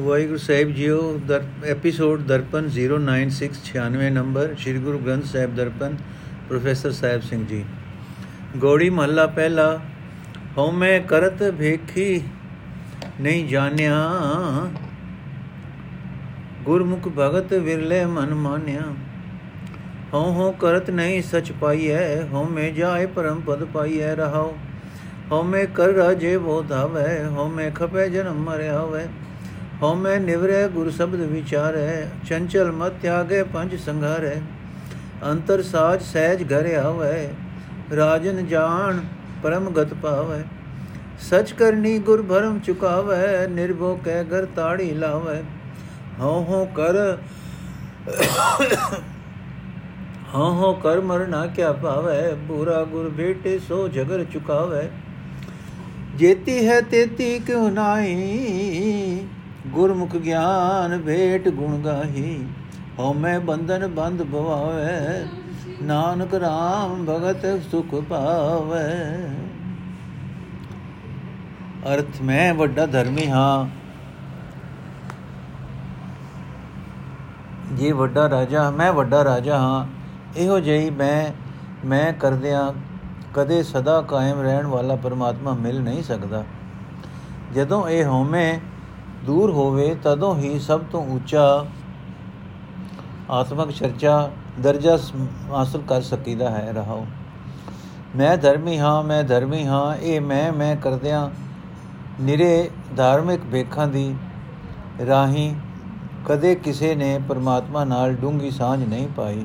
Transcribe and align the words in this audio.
ਵਾਹਿਗੁਰੂ 0.00 0.38
ਸਾਹਿਬ 0.38 0.70
ਜੀਓ, 0.70 1.20
ਦਰ, 1.26 1.44
episode 1.66 2.22
Darpan 2.22 2.68
09696 2.68 4.10
number, 4.10 4.54
Sri 4.58 4.78
Guru 4.78 4.98
Granth 4.98 5.24
Sahib 5.24 5.54
Darpan, 5.54 5.96
professor 6.48 6.92
Sahib 6.92 7.22
Singh 7.22 7.46
ji. 7.46 7.64
Gauri 8.56 8.90
Mahalla 8.90 9.26
ਪਹਿਲਾ 9.26 9.80
ਹਉਮੈ 10.58 10.98
ਕਰਤ 10.98 11.50
ਭੇਖੀ 11.50 12.22
ਨਹੀਂ 13.20 13.48
ਜਾਣਿਆ। 13.48 14.10
ਗੁਰਮੁਖ 16.62 17.08
ਭਗਤ 17.08 17.54
ਵਿਰਲੇ 17.54 18.04
ਮਨ 18.06 18.34
ਮਾਨਿਆ। 18.34 18.82
ਹਉ 20.14 20.32
ਹਉ 20.32 20.52
ਕਰਤ 20.52 20.90
ਨਹੀਂ 20.90 21.22
ਸਚ 21.22 21.52
ਪਾਈਐ 21.52 22.22
ਹਉਮੈ 22.22 22.70
ਜਾਏ 22.70 23.06
ਪਰਮ 23.06 23.40
ਪਦ 23.40 23.64
ਪਾਈਐ 23.64 24.14
ਰਹਾਉ। 24.14 24.56
ਹਉਮੈ 25.32 25.64
ਕਰ 25.64 25.88
ਰਾਜੇ 25.88 26.38
ਬੋ 26.38 26.62
ਧਾਵੈ 26.62 27.28
ਹਉਮੈ 27.28 27.70
ਖਪੈ 27.74 28.08
ਜਨਮ 28.08 28.34
ਮਰਿਆ 28.34 28.80
ਹੋਵੇ। 28.80 29.06
ਹਉਮੈ 29.84 30.18
ਨਿਵਰੈ 30.18 30.66
ਗੁਰ 30.68 30.90
ਸ਼ਬਦ 30.90 31.20
ਵਿਚਾਰੈ 31.22 32.06
ਚੰਚਲ 32.28 32.70
ਮਤ 32.72 32.92
ਤਿਆਗੇ 33.02 33.42
ਪੰਜ 33.54 33.74
ਸੰਘਾਰੈ 33.76 34.34
ਅੰਤਰ 35.24 35.62
ਸਾਜ 35.62 36.02
ਸਹਿਜ 36.02 36.42
ਘਰ 36.44 36.68
ਆਵੈ 36.76 37.28
ਰਾਜਨ 37.92 38.46
ਜਾਣ 38.46 39.00
ਪਰਮ 39.42 39.68
ਗਤ 39.72 39.92
ਪਾਵੈ 40.02 40.42
ਸਚ 41.22 41.52
ਕਰਨੀ 41.52 41.98
ਗੁਰ 41.98 42.22
ਭਰਮ 42.22 42.58
ਚੁਕਾਵੈ 42.58 43.46
ਨਿਰਭੋ 43.48 43.94
ਕਹਿ 44.04 44.24
ਘਰ 44.24 44.46
ਤਾੜੀ 44.56 44.90
ਲਾਵੈ 44.94 45.42
ਹਉ 46.20 46.42
ਹਉ 46.44 46.64
ਕਰ 46.76 46.96
ਹਉ 50.34 50.50
ਹਉ 50.54 50.72
ਕਰ 50.74 51.00
ਮਰਨਾ 51.02 51.46
ਕਿਆ 51.46 51.72
ਪਾਵੈ 51.74 52.34
ਬੂਰਾ 52.46 52.82
ਗੁਰ 52.84 53.10
ਭੇਟੇ 53.16 53.58
ਸੋ 53.68 53.86
ਝਗਰ 53.88 54.24
ਚੁਕਾਵੈ 54.24 54.88
ਜੇਤੀ 56.16 56.66
ਹੈ 56.68 56.80
ਤੇਤੀ 56.80 57.38
ਕਿਉ 57.38 57.68
ਨਾਹੀ 57.70 59.26
ਗੁਰਮੁਖ 59.66 60.16
ਗਿਆਨ 60.16 61.02
ਭੇਟ 61.02 61.48
ਗੁਣ 61.48 61.78
ਗਾਹੀ, 61.78 62.46
ਹਉ 62.98 63.12
ਮੈਂ 63.12 63.40
ਬੰਧਨ 63.40 63.86
ਬੰਧ 63.86 64.22
ਭਵਾਵੇ 64.22 65.26
ਨਾਨਕ 65.82 66.34
RAM 66.34 67.04
ਭਗਤ 67.08 67.62
ਸੁਖ 67.70 67.94
ਪਾਵੇ। 67.94 69.14
ਅਰਥ 71.94 72.22
ਮੈਂ 72.22 72.54
ਵੱਡਾ 72.54 72.86
ਧਰਮੀ 72.86 73.26
ਹਾਂ। 73.26 73.68
ਜੇ 77.74 77.92
ਵੱਡਾ 77.92 78.30
ਰਾਜਾ, 78.30 78.70
ਮੈਂ 78.70 78.92
ਵੱਡਾ 78.92 79.24
ਰਾਜਾ 79.24 79.58
ਹਾਂ। 79.58 79.86
ਇਹੋ 80.36 80.60
ਜਿਹੀ 80.60 80.90
ਮੈਂ 80.90 81.32
ਮੈਂ 81.86 82.12
ਕਰਦਿਆਂ 82.12 82.72
ਕਦੇ 83.34 83.62
ਸਦਾ 83.62 84.00
ਕਾਇਮ 84.02 84.40
ਰਹਿਣ 84.40 84.66
ਵਾਲਾ 84.66 84.96
ਪਰਮਾਤਮਾ 84.96 85.52
ਮਿਲ 85.52 85.80
ਨਹੀਂ 85.80 86.02
ਸਕਦਾ। 86.02 86.44
ਜਦੋਂ 87.54 87.88
ਇਹ 87.88 88.04
ਹਉਮੈ 88.04 88.60
ਦੂਰ 89.26 89.50
ਹੋਵੇ 89.50 89.94
ਤਦੋਂ 90.02 90.34
ਹੀ 90.36 90.58
ਸਭ 90.60 90.80
ਤੋਂ 90.92 91.04
ਉੱਚਾ 91.06 91.64
ਆਤਮਿਕ 93.30 93.70
ਚਰਚਾ 93.70 94.30
ਦਰਜਾ 94.60 94.96
ਹਾਸਲ 95.50 95.82
ਕਰ 95.88 96.02
ਸਕੀਦਾ 96.02 96.50
ਹੈ। 96.50 96.72
ਰਹਾਓ 96.72 97.06
ਮੈਂ 98.16 98.36
ਧਰਮੀ 98.36 98.78
ਹਾਂ, 98.78 99.02
ਮੈਂ 99.02 99.22
ਧਰਮੀ 99.24 99.64
ਹਾਂ, 99.66 99.96
ਇਹ 99.96 100.20
ਮੈਂ 100.20 100.52
ਮੈਂ 100.52 100.74
ਕਰਦਿਆਂ 100.76 101.28
ਨਿਰੇ 102.20 102.70
ਧਾਰਮਿਕ 102.96 103.40
ਵੇਖਾਂ 103.44 103.86
ਦੀ 103.88 104.14
ਰਾਹੀਂ 105.06 105.54
ਕਦੇ 106.26 106.54
ਕਿਸੇ 106.54 106.94
ਨੇ 106.94 107.18
ਪਰਮਾਤਮਾ 107.28 107.84
ਨਾਲ 107.84 108.14
ਡੂੰਗੀ 108.14 108.50
ਸਾਂਝ 108.50 108.84
ਨਹੀਂ 108.88 109.08
ਪਾਈ। 109.08 109.44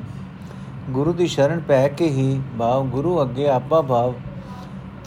ਗੁਰੂ 0.89 1.13
ਦੀ 1.13 1.27
ਸ਼ਰਨ 1.27 1.59
ਪੈ 1.59 1.87
ਕੇ 1.87 2.09
ਹੀ 2.09 2.41
ਭਾਵ 2.59 2.85
ਗੁਰੂ 2.85 3.21
ਅੱਗੇ 3.21 3.47
ਆਪਾ 3.49 3.81
ਭਾਵ 3.81 4.13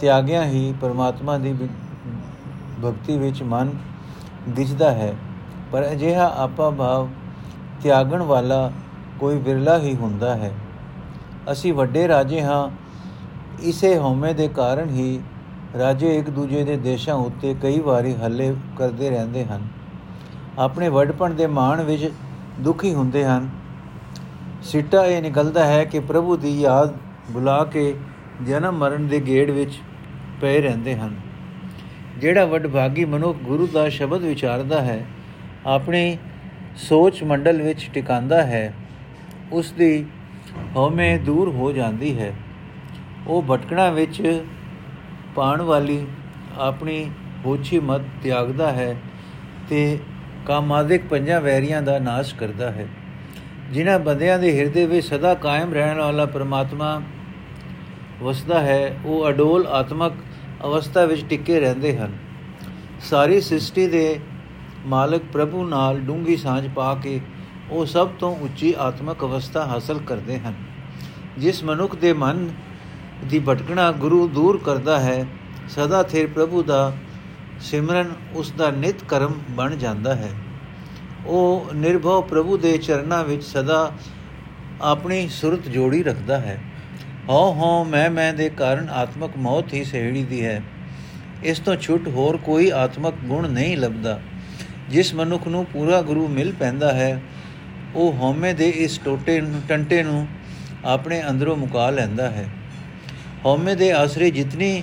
ਤਿਆਗਿਆ 0.01 0.45
ਹੀ 0.45 0.75
ਪਰਮਾਤਮਾ 0.81 1.39
ਦੀ 1.39 1.53
ਭਗਤੀ 2.85 3.19
ਵਿੱਚ 3.19 3.43
ਮਨ 3.43 3.71
ਦਿਸਦਾ 4.49 4.91
ਹੈ, 4.91 5.15
ਪਰ 5.73 5.87
ਅਜਿਹਾ 5.93 6.33
ਆਪਾ 6.37 6.71
ਭਾਵ 6.71 7.09
ਤਿਆਗਣ 7.83 8.23
ਵਾਲਾ 8.23 8.71
ਕੋਈ 9.21 9.39
ਵਿਰਲਾ 9.39 9.79
ਹੀ 9.79 9.95
ਹੁੰਦਾ 9.95 10.35
ਹੈ। 10.37 10.53
ਅਸੀਂ 11.53 11.75
ਵੱਡੇ 11.75 12.09
ਰਾਜੇ 12.09 12.43
ਹਾਂ, 12.43 12.69
ਇਸੇ 13.63 13.99
ਹਉਮੈ 13.99 14.33
ਦੇ 14.33 14.49
ਕਾਰਨ 14.49 14.91
ਹੀ 14.91 15.21
ਰਾਜੇ 15.79 16.17
ਇੱਕ 16.19 16.31
ਦੂਜੇ 16.31 16.65
ਦੇ 16.65 16.77
ਦੇਸ਼ਾਂ 16.77 17.15
ਉੱਤੇ 17.15 17.55
ਕਈ 17.63 17.81
ਵਾਰੀ 17.81 18.15
ਹੱਲੇ 18.15 18.55
ਕਰਦੇ 18.79 19.11
ਰਹਿੰਦੇ 19.11 19.45
ਹਨ। 19.45 19.69
ਆਪਣੇ 20.59 20.89
ਵੱਡਪਣ 20.89 21.31
ਦੇ 21.31 21.47
ਮਾਣ 21.47 21.83
ਵਿੱਚ 21.83 22.11
ਦੁਖੀ 22.61 22.95
ਹੁੰਦੇ 22.95 23.25
ਹਨ। 23.25 23.49
ਸਿੱਟਾ 24.63 25.05
ਇਹ 25.05 25.23
ਨਿਕਲਦਾ 25.23 25.65
ਹੈ 25.65 25.85
ਕਿ 25.85 26.01
ਪ੍ਰਭੂ 26.01 26.37
ਦੀ 26.37 26.61
ਯਾਦ 26.61 26.95
ਬੁਲਾ 27.31 27.65
ਕੇ 27.65 27.95
ਜਨਮ 28.47 28.79
ਮਰਨ 28.79 29.07
ਦੇ 29.09 29.21
ਗੇੜ 29.21 29.51
ਵਿੱਚ 29.51 29.81
ਪਏ 30.41 30.61
ਰਹਿੰਦੇ 30.61 30.97
ਹਨ। 30.97 31.15
ਜਿਹੜਾ 32.19 32.45
ਵੱਡਭਾਗੀ 32.45 33.05
ਮਨੁੱਖ 33.05 33.39
ਗੁਰੂ 33.39 33.67
ਦਾ 33.67 33.89
ਸ਼ਬਦ 33.89 34.23
ਵਿਚਾਰਦਾ 34.23 34.81
ਹੈ, 34.83 35.05
ਆਪਣੀ 35.67 36.19
ਸੋਚ 36.77 37.23
ਮੰਡਲ 37.23 37.63
ਵਿੱਚ 37.63 37.89
ਟਿਕਾਂਦਾ 37.95 38.43
ਹੈ 38.43 38.73
ਉਸ 39.53 39.73
ਦੀ 39.73 40.05
ਹਉਮੈ 40.77 41.17
ਦੂਰ 41.19 41.49
ਹੋ 41.49 41.73
ਜਾਂਦੀ 41.73 42.19
ਹੈ। 42.19 42.33
ਉਹ 43.27 43.43
ਭਟਕਣਾ 43.43 43.91
ਵਿੱਚ 43.91 44.43
ਪਾਣ 45.35 45.63
ਵਾਲੀ 45.63 46.07
ਆਪਣੀ 46.59 47.11
ਹੋਛੀ 47.47 47.79
ਮਤ 47.79 48.01
ਤਿਆਗਦਾ 48.23 48.73
ਹੈ 48.73 48.95
ਤੇ 49.71 49.99
ਕਾਮਾਦਿਕ 50.47 51.07
ਪੰਜਾਂ 51.07 51.41
ਵੈਰੀਆਂ 51.41 51.83
ਦਾ 51.83 51.99
ਨਾਸ਼ 51.99 52.35
ਕਰਦਾ 52.35 52.71
ਹੈ। 52.71 52.87
ਜਿਨ੍ਹਾਂ 53.73 53.99
ਬੰਦਿਆਂ 53.99 54.39
ਦੇ 54.39 54.59
ਹਿਰਦੇ 54.59 54.87
ਵਿੱਚ 54.87 55.07
ਸਦਾ 55.07 55.35
ਕਾਇਮ 55.35 55.73
ਰਹਿਣ 55.75 55.99
ਵਾਲਾ 55.99 56.27
ਪ੍ਰਮਾਤਮਾ 56.27 57.01
ਵਸਦਾ 58.23 58.61
ਹੈ, 58.61 58.97
ਉਹ 59.05 59.29
ਅਡੋਲ 59.29 59.67
ਆਤਮਕ 59.67 60.13
ਅਵਸਥਾ 60.65 61.05
ਵਿੱਚ 61.05 61.25
ਟਿਕੇ 61.25 61.61
ਰਹਿੰਦੇ 61.61 61.97
ਹਨ। 61.97 62.19
ਸਾਰੀ 63.01 63.41
ਸ੍ਰਿਸ਼ਟੀ 63.41 63.87
ਦੇ 63.87 64.21
ਮਾਲਕ 64.87 65.23
ਪ੍ਰਭੂ 65.33 65.67
ਨਾਲ 65.67 66.01
ਡੂੰਗੀ 66.01 66.37
ਸਾਂਝ 66.37 66.69
ਪਾ 66.75 66.95
ਕੇ 66.95 67.21
ਉਹ 67.71 67.87
ਸਭ 67.87 68.09
ਤੋਂ 68.19 68.37
ਉੱਚੀ 68.37 68.75
ਆਤਮਕ 68.79 69.25
ਅਵਸਥਾ 69.25 69.67
ਹਾਸਲ 69.67 69.99
ਕਰਦੇ 69.99 70.39
ਹਨ। 70.39 70.55
ਜਿਸ 71.39 71.65
ਮਨੁੱਖ 71.65 71.97
ਦੇ 71.97 72.13
ਮਨ 72.13 72.49
ਦੀ 73.25 73.39
ਭਟਕਣਾ 73.39 73.93
ਗੁਰੂ 73.93 74.29
ਦੂਰ 74.29 74.61
ਕਰਦਾ 74.65 75.01
ਹੈ, 75.01 75.27
ਸਦਾ 75.69 76.03
ਥਿਰ 76.03 76.27
ਪ੍ਰਭੂ 76.27 76.63
ਦਾ 76.63 76.93
ਸਿਮਰਨ 77.61 78.13
ਉਸ 78.35 78.53
ਦਾ 78.53 78.71
ਨਿਤ 78.71 79.05
ਕਰਮ 79.05 79.35
ਬਣ 79.51 79.77
ਜਾਂਦਾ 79.77 80.15
ਹੈ। 80.15 80.31
ਉਹ 81.27 81.67
ਨਿਰਭਉ 81.75 82.23
ਪ੍ਰਭੂ 82.23 82.57
ਦੇ 82.57 82.79
ਚਰਨਾਂ 82.79 83.25
ਵਿੱਚ 83.25 83.45
ਸਦਾ 83.45 83.93
ਆਪਣੀ 84.83 85.29
ਸੁਰਤ 85.29 85.69
ਜੋੜੀ 85.69 86.03
ਰੱਖਦਾ 86.03 86.39
ਹੈ। 86.39 86.63
ਹਉ 87.29 87.53
ਹਉ 87.53 87.85
ਮੈਂ 87.85 88.11
ਮੈਂ 88.11 88.33
ਦੇ 88.35 88.49
ਕਾਰਨ 88.49 88.89
ਆਤਮਕ 88.89 89.37
ਮੌਤ 89.37 89.75
ਹੀ 89.75 89.85
ਸਹਿੜੀ 89.85 90.23
ਦੀ 90.25 90.45
ਹੈ। 90.45 90.63
ਇਸ 91.45 91.59
ਤੋਂ 91.59 91.77
ਛੁੱਟ 91.77 92.09
ਹੋਰ 92.09 92.37
ਕੋਈ 92.37 92.71
ਆਤਮਕ 92.71 93.15
ਗੁਣ 93.25 93.49
ਨਹੀਂ 93.49 93.77
ਲੱਭਦਾ। 93.77 94.21
ਜਿਸ 94.91 95.15
ਮਨੁੱਖ 95.15 95.49
ਨੂੰ 95.49 95.65
ਪੂਰਾ 95.65 96.01
ਗੁਰੂ 96.03 96.29
ਮਿਲ 96.29 96.53
ਪੈਂਦਾ 96.53 96.93
ਹੈ, 96.93 97.23
ਉਹ 97.95 98.13
ਹਉਮੈ 98.13 98.53
ਦੇ 98.53 98.69
ਇਸ 98.69 98.99
ਟੋਟੇ 98.99 99.41
ਨੂੰ, 99.41 99.61
ਟੰਟੇ 99.69 100.03
ਨੂੰ 100.03 100.27
ਆਪਣੇ 100.85 101.23
ਅੰਦਰੋਂ 101.31 101.57
ਮੁਕਾ 101.57 101.91
ਲੈਂਦਾ 101.91 102.31
ਹੈ। 102.31 102.49
ਹਉਮੈ 103.47 103.75
ਦੇ 103.75 103.93
ਆਸਰੇ 103.93 104.31
ਜਿਤਨੀ 104.31 104.83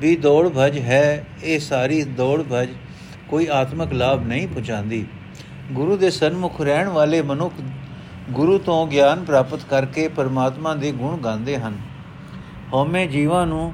ਵੀ 0.00 0.16
ਦੌੜ 0.16 0.48
ਭਜ 0.48 0.78
ਹੈ, 0.78 1.24
ਇਹ 1.44 1.58
ਸਾਰੀ 1.58 2.02
ਦੌੜ 2.02 2.42
ਭਜ 2.52 2.68
ਕੋਈ 3.28 3.46
ਆਤਮਕ 3.52 3.92
ਲਾਭ 3.92 4.26
ਨਹੀਂ 4.26 4.48
ਪਹੁੰਚਾਉਂਦੀ 4.48 5.04
ਗੁਰੂ 5.72 5.96
ਦੇ 5.96 6.10
ਸਨਮੁਖ 6.10 6.60
ਰਹਿਣ 6.60 6.88
ਵਾਲੇ 6.88 7.22
ਮਨੁੱਖ 7.22 7.54
ਗੁਰੂ 8.30 8.58
ਤੋਂ 8.58 8.86
ਗਿਆਨ 8.86 9.24
ਪ੍ਰਾਪਤ 9.24 9.60
ਕਰਕੇ 9.70 10.08
ਪਰਮਾਤਮਾ 10.08 10.74
ਦੇ 10.74 10.92
ਗੁਣ 10.92 11.16
ਗਾਉਂਦੇ 11.16 11.56
ਹਨ। 11.56 11.78
ਹਉਮੈ 12.74 13.06
ਜੀਵਾਂ 13.06 13.46
ਨੂੰ 13.46 13.72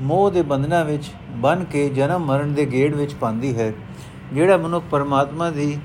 ਮੋਹ 0.00 0.30
ਦੇ 0.30 0.42
ਬੰਧਨਾਂ 0.42 0.84
ਵਿੱਚ 0.84 1.10
ਬਨ 1.30 1.64
ਕੇ 1.64 1.88
ਜਨਮ 1.88 2.24
ਮਰਨ 2.26 2.54
ਦੇ 2.54 2.66
ਗੇੜ 2.66 2.94
ਵਿੱਚ 2.94 3.14
ਪਾਉਂਦੀ 3.14 3.56
ਹੈ। 3.58 3.72
ਜਿਹੜਾ 4.32 4.56
ਮਨੁੱਖ 4.56 4.84
ਪਰਮਾਤਮਾ 4.90 5.50
ਦੀ 5.50 5.78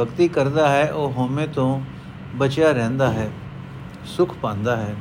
ਭਗਤੀ 0.00 0.28
ਕਰਦਾ 0.28 0.68
ਹੈ, 0.68 0.92
ਉਹ 0.92 1.12
ਹਉਮੈ 1.12 1.46
ਤੋਂ 1.46 1.80
ਬਚਿਆ 2.34 2.70
ਰਹਿੰਦਾ 2.72 3.10
ਹੈ, 3.12 3.28
ਸੁਖ 4.04 4.34
ਪਾਉਂਦਾ 4.42 4.76
ਹੈ। 4.76 4.94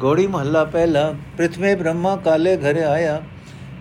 ਗੋੜੀ 0.00 0.26
ਮਹੱਲਾ 0.26 0.64
ਪਹਿਲਾ, 0.64 1.14
ਪ੍ਰਥਮੇ 1.36 1.74
ਬ੍ਰਹਮਾ 1.74 2.16
ਕਾਲੇ 2.16 2.56
ਘਰੇ 2.56 2.84
ਆਇਆ। 2.84 3.20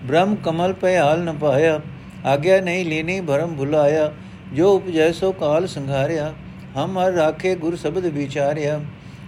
ਬ੍ਰਹਮ 0.03 0.36
ਕਮਲ 0.36 0.74
ਪੈ 0.74 1.00
ਹਾਲ 1.00 1.24
ਨ 1.24 1.38
ਪਾਇਆ। 1.38 1.80
ਆਗਿਆ 2.26 2.62
ਨਹੀਂ 2.62 2.86
ਲੀਨੀ 2.86 3.22
ਭਰਮ 3.22 3.56
ਭੁਲਾਇਆ। 3.56 4.11
ਜੋ 4.53 4.76
ਉਪਜੈ 4.76 5.11
ਸੋ 5.11 5.32
ਕਾਲ 5.32 5.67
ਸੰਘਾਰਿਆ। 5.67 6.34
ਹਮ 6.78 6.97
ਹਰ 7.00 7.12
ਰਾਖੇ 7.14 7.56
ਗੁਰ 7.56 7.76
ਸ਼ਬਦ 7.76 8.06
ਵਿਚਾਰਿਆ 8.08 8.79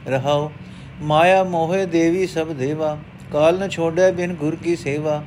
ਰਹਾਉ 0.07 0.49
ਮਾਇਆ 1.01 1.43
ਮੋਹਿ 1.43 1.85
ਦੇਵੀ 1.85 2.25
ਸਭ 2.27 2.51
ਦੇਵਾ, 2.53 2.97
ਕਾਲ 3.31 3.59
ਨ 3.59 3.67
ਛੋੜੈ 3.69 4.11
ਬਿਨ 4.11 4.33
ਗੁਰ 4.35 4.55
ਕੀ 4.55 4.75
ਸੇਵਾ, 4.75 5.21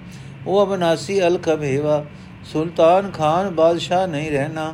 ਉਹ 0.47 0.63
ਅਬਨਾਸੀ 0.65 1.21
ਅਲਖ 1.27 1.49
ਭੇਵਾ 1.51 2.05
ਸੁਲਤਾਨ 2.53 3.11
ਖਾਨ 3.11 3.51
ਬਾਦਸ਼ਾਹ 3.51 4.07
ਨਹੀਂ 4.09 4.31
ਰਹਿਣਾ, 4.31 4.73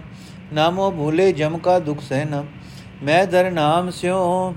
ਨਾਮੋ 0.52 0.90
ਭੂਲੇ 0.90 1.32
ਜਮ 1.32 1.58
ਕਾ 1.58 1.78
ਦੁਖ 1.78 2.00
ਸਹਿਨਾ 2.02 2.44
ਮੈਂ 3.02 3.24
ਦਰ 3.26 3.50
ਨਾਮ 3.50 3.90
ਸਿਓ 3.90 4.54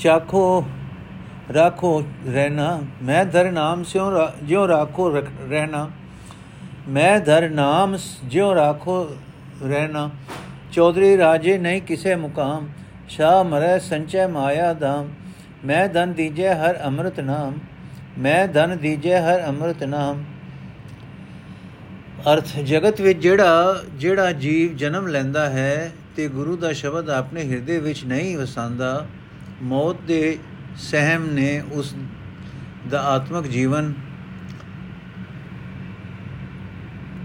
ਚਾਖੋ, 0.00 0.64
ਰਾਖੋ 1.54 2.02
ਰਹਿਣਾ, 2.26 2.78
ਮੈਂ 3.02 3.24
ਧਰ 3.24 3.50
ਨਾਮ 3.52 3.82
ਸਿਉ 3.84 4.10
ਜਿਉ 4.42 4.66
ਰਾਖੋ 4.68 5.10
ਰਹਿਣਾ, 5.10 5.88
ਮੈਂ 6.88 7.18
ਧਰ 7.20 7.48
ਨਾਮ 7.50 7.96
ਜਿਉ 8.24 8.54
ਰਾਖੋ 8.54 9.06
ਰਹਿਣਾ। 9.64 10.10
ਚੌਧਰੀ 10.72 11.16
ਰਾਜੇ 11.18 11.58
ਨਹੀਂ 11.58 11.82
ਕਿਸੇ 11.82 12.14
ਮੁਕਾਮ। 12.14 12.68
ਸ਼ਾ 13.08 13.42
ਮਰੈ 13.42 13.78
ਸੰਚੈ 13.78 14.26
ਮਾਇਆ 14.26 14.72
ਦਾਮ 14.72 15.08
ਮੈਂ 15.64 15.88
ਧਨ 15.88 16.12
ਦੀਜੈ 16.12 16.54
ਹਰ 16.54 16.78
ਅੰਮ੍ਰਿਤ 16.84 17.20
ਨਾਮ। 17.20 17.58
ਮੈਂ 18.18 18.46
ਧਨ 18.48 18.76
ਦੀਜੈ 18.78 19.20
ਹਰ 19.20 19.46
ਅੰਮ੍ਰਿਤ 19.46 19.82
ਨਾਮ। 19.84 20.24
ਅਰਥ, 22.32 22.56
ਜਗਤ 22.58 23.00
ਵਿੱਚ 23.00 23.18
ਜਿਹੜਾ 23.18 23.82
ਜਿਹੜਾ 23.94 24.32
ਜੀਵ 24.32 24.76
ਜਨਮ 24.76 25.06
ਲੈਂਦਾ 25.06 25.48
ਹੈ 25.50 25.92
ਤੇ 26.16 26.28
ਗੁਰੂ 26.28 26.56
ਦਾ 26.56 26.72
ਸ਼ਬਦ 26.72 27.10
ਆਪਣੇ 27.10 27.42
ਹਿਰਦੇ 27.50 27.78
ਵਿੱਚ 27.80 28.04
ਨਹੀਂ 28.04 28.36
ਵਸਾਂਦਾ 28.38 29.06
ਮੌਤ 29.62 29.96
ਦੇ 30.00 30.38
ਸਹਿਮ 30.76 31.26
ਨੇ 31.30 31.62
ਉਸ 31.72 31.94
ਦਾ 32.90 33.02
ਆਤਮਿਕ 33.02 33.46
ਜੀਵਨ 33.46 33.92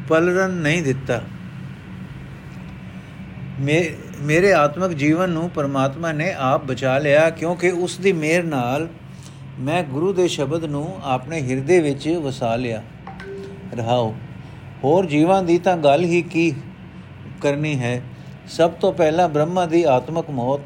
ਪਲਰਨ 0.08 0.52
ਨਹੀਂ 0.52 0.84
ਦਿੱਤਾ। 0.84 1.22
ਮੇਰੇ 3.60 4.52
ਆਤਮਿਕ 4.54 4.92
ਜੀਵਨ 4.92 5.30
ਨੂੰ 5.30 5.50
ਪਰਮਾਤਮਾ 5.50 6.12
ਨੇ 6.12 6.32
ਆਪ 6.34 6.66
ਬਚਾ 6.66 6.98
ਲਿਆ 6.98 7.30
ਕਿਉਂਕਿ 7.30 7.70
ਉਸ 7.70 7.98
ਦੀ 7.98 8.12
ਮਿਹਰ 8.14 8.44
ਨਾਲ 8.44 8.88
ਮੈਂ 9.60 9.84
ਗੁਰੂ 9.84 10.12
ਦੇ 10.14 10.28
ਸ਼ਬਦ 10.28 10.66
ਨੂੰ 10.66 11.00
ਆਪਣੇ 11.04 11.42
ਹਿਰਦੇ 11.42 11.80
ਵਿੱਚ 11.80 12.08
ਵਸਾ 12.24 12.56
ਲਿਆ। 12.56 12.84
ਰਹਾਓ, 13.74 14.14
ਹੋਰ 14.84 15.06
ਜੀਵਾਂ 15.06 15.42
ਦੀ 15.44 15.58
ਤਾਂ 15.58 15.76
ਗੱਲ 15.78 16.04
ਹੀ 16.04 16.22
ਕੀ 16.22 16.52
ਕਰਨੀ 17.42 17.80
ਹੈ? 17.80 18.02
ਸਭ 18.48 18.72
ਤੋਂ 18.72 18.94
ਪਹਿਲਾਂ 18.94 19.28
ਬ੍ਰਹਮਾ 19.30 19.66
ਦੀ 19.66 19.84
ਆਤਮਿਕ 19.84 20.30
ਮੌਤ 20.30 20.62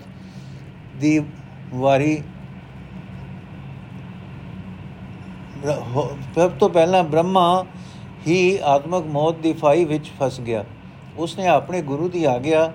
ਦੀ 1.00 1.20
ਵਾਰੀ 1.74 2.22
ਸਭ 6.36 6.52
ਤੋਂ 6.52 6.70
ਪਹਿਲਾਂ 6.70 7.04
ਬ੍ਰਹਮਾ 7.04 7.66
ਹੀ 8.28 8.60
ਆਤਮਿਕ 8.66 9.06
ਮੌਤ 9.06 9.40
ਦੀ 9.40 9.54
ਫਾਈ 9.54 9.86
ਵਿੱਚ 9.86 10.12
ਫਸ 10.20 10.40
ਗਿਆ। 10.42 10.66
ਉਸਨੇ 11.18 11.48
ਆਪਣੇ 11.48 11.82
ਗੁਰੂ 11.82 12.10
ਦੀ 12.10 12.24
ਆਗਿਆ 12.24 12.74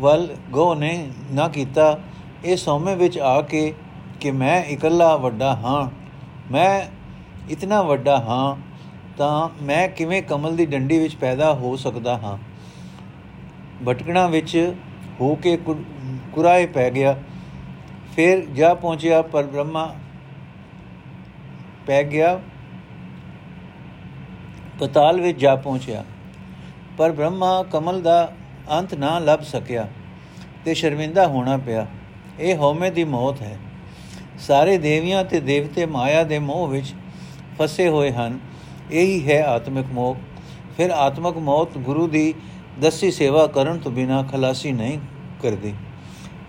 ਵੱਲ 0.00 0.36
ਗੋ 0.50 0.74
ਨੇ 0.74 1.10
ਨਾ 1.32 1.48
ਕੀਤਾ। 1.48 1.98
ਇਹ 2.44 2.56
ਸੌਮੇ 2.56 2.94
ਵਿੱਚ 2.94 3.18
ਆ 3.18 3.42
ਕੇ 3.42 3.74
ਕਿ 4.20 4.30
ਮੈਂ 4.30 4.64
ਇਕੱਲਾ 4.64 5.16
ਵੱਡਾ 5.16 5.56
ਹਾਂ। 5.56 5.90
ਮੈਂ 6.52 6.86
ਇਤਨਾ 7.50 7.82
ਵੱਡਾ 7.82 8.16
ਹਾਂ, 8.16 8.56
ਤਾਂ 9.16 9.48
ਮੈਂ 9.62 9.88
ਕਿਵੇਂ 9.88 10.22
ਕਮਲ 10.22 10.56
ਦੀ 10.56 10.66
ਡੰਡੀ 10.66 10.98
ਵਿੱਚ 10.98 11.14
ਪੈਦਾ 11.14 11.54
ਹੋ 11.54 11.76
ਸਕਦਾ 11.76 12.18
ਹਾਂ? 12.18 12.38
ਭਟਕਣਾ 13.88 14.26
ਵਿੱਚ 14.26 14.74
ਹੋ 15.20 15.34
ਕੇ 15.34 15.56
ਕੁਰਾਏ 16.32 16.66
ਪੈ 16.66 16.90
ਗਿਆ। 16.90 17.16
ਫਿਰ 18.16 18.44
ਜਾ 18.46 18.74
ਪਹੁੰਚਿਆ, 18.74 19.22
ਪਰ 19.22 19.42
ਬ੍ਰਹਮਾ 19.42 19.94
ਪੈ 21.86 22.02
ਗਿਆ। 22.02 22.40
ਪਤਾਲ 24.78 25.20
ਵਿੱਚ 25.20 25.38
ਜਾ 25.38 25.56
ਪਹੁੰਚਿਆ। 25.56 26.04
ਪਰ 26.96 27.12
ਬ੍ਰਹਮਾ 27.12 27.62
ਕਮਲ 27.62 28.02
ਦਾ 28.02 28.32
ਅੰਤ 28.72 28.94
ਨਾ 28.94 29.18
ਲੱਭ 29.18 29.40
ਸਕਿਆ 29.40 29.88
ਤੇ 30.64 30.74
ਸ਼ਰਮਿੰਦਾ 30.74 31.26
ਹੋਣਾ 31.26 31.56
ਪਿਆ। 31.56 31.86
ਇਹ 32.40 32.56
ਹਉਮੈ 32.56 32.90
ਦੀ 32.90 33.04
ਮੌਤ 33.04 33.42
ਹੈ। 33.42 33.58
ਸਾਰੇ 34.38 34.78
ਦੇਵੀਆਂ 34.78 35.24
ਤੇ 35.24 35.40
ਦੇਵਤੇ 35.40 35.86
ਮਾਇਆ 35.86 36.24
ਦੇ 36.24 36.38
ਮੋਹ 36.38 36.68
ਵਿੱਚ 36.68 36.94
ਫਸੇ 37.58 37.88
ਹੋਏ 37.88 38.12
ਹਨ। 38.12 38.38
ਇਹੀ 38.90 39.30
ਹੈ 39.30 39.42
ਆਤਮਿਕ 39.42 39.86
ਮੋਹ। 39.92 40.16
ਫਿਰ 40.76 40.90
ਆਤਮਿਕ 40.90 41.36
ਮੌਤ 41.36 41.78
ਗੁਰੂ 41.78 42.06
ਦੀ 42.06 42.34
ਦਸੀ 42.80 43.10
ਸੇਵਾ 43.10 43.46
ਕਰਨ 43.46 43.78
ਤੋਂ 43.78 43.92
ਬਿਨਾ 43.92 44.22
ਖਲਾਸੀ 44.22 44.72
ਨਹੀਂ 44.72 44.98
ਕਰਦੀ। 45.42 45.74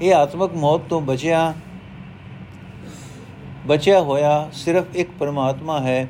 ਇਹ 0.02 0.14
ਆਤਮਿਕ 0.14 0.52
ਮੌਤ 0.54 0.82
ਤੋਂ 0.82 1.02
ਬਚਿਆ 1.02 1.54
ਬਚਿਆ 3.68 4.02
ਹੋਇਆ 4.02 4.50
ਸਿਰਫ 4.54 4.86
ਇੱਕ 4.96 5.10
ਪਰਮਾਤਮਾ 5.20 5.80
ਹੈ, 5.80 6.08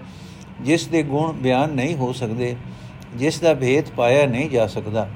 ਜਿਸ 0.62 0.88
ਦੇ 0.88 1.04
ਗੁਣ 1.04 1.32
ਬਿਆਨ 1.32 1.70
ਨਹੀਂ 1.70 1.96
ਹੋ 1.96 2.14
ਸਕਦੇ। 2.14 2.56
ਜਿਸ 3.16 3.40
ਦਾ 3.40 3.54
ਭੇਦ 3.54 3.86
ਪਾਇਆ 3.98 4.26
ਨਹੀਂ 4.26 4.50
ਜਾ 4.50 4.68
ਸਕਦਾ। 4.68 5.10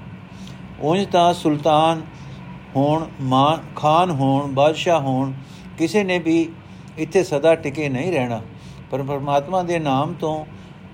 ਉਂਝ 0.79 1.05
ਤਾਂ 1.05 1.33
ਸੁਲਤਾਨ 1.33 2.01
ਹੋਣ 2.75 3.05
ਮਾਂ 3.21 3.57
ਖਾਨ 3.75 4.11
ਹੋਣ, 4.11 4.51
ਬਾਦਸ਼ਾਹ 4.51 4.99
ਹੋਣ, 4.99 5.33
ਕਿਸੇ 5.77 6.03
ਨੇ 6.03 6.19
ਵੀ 6.19 6.49
ਇੱਥੇ 6.97 7.23
ਸਦਾ 7.23 7.55
ਟਿਕੇ 7.55 7.89
ਨਹੀਂ 7.89 8.11
ਰਹਿਣਾ। 8.11 8.41
ਪਰ 8.91 9.03
ਪਰਮਾਤਮਾ 9.03 9.63
ਦੇ 9.63 9.79
ਨਾਮ 9.79 10.13
ਤੋਂ 10.13 10.45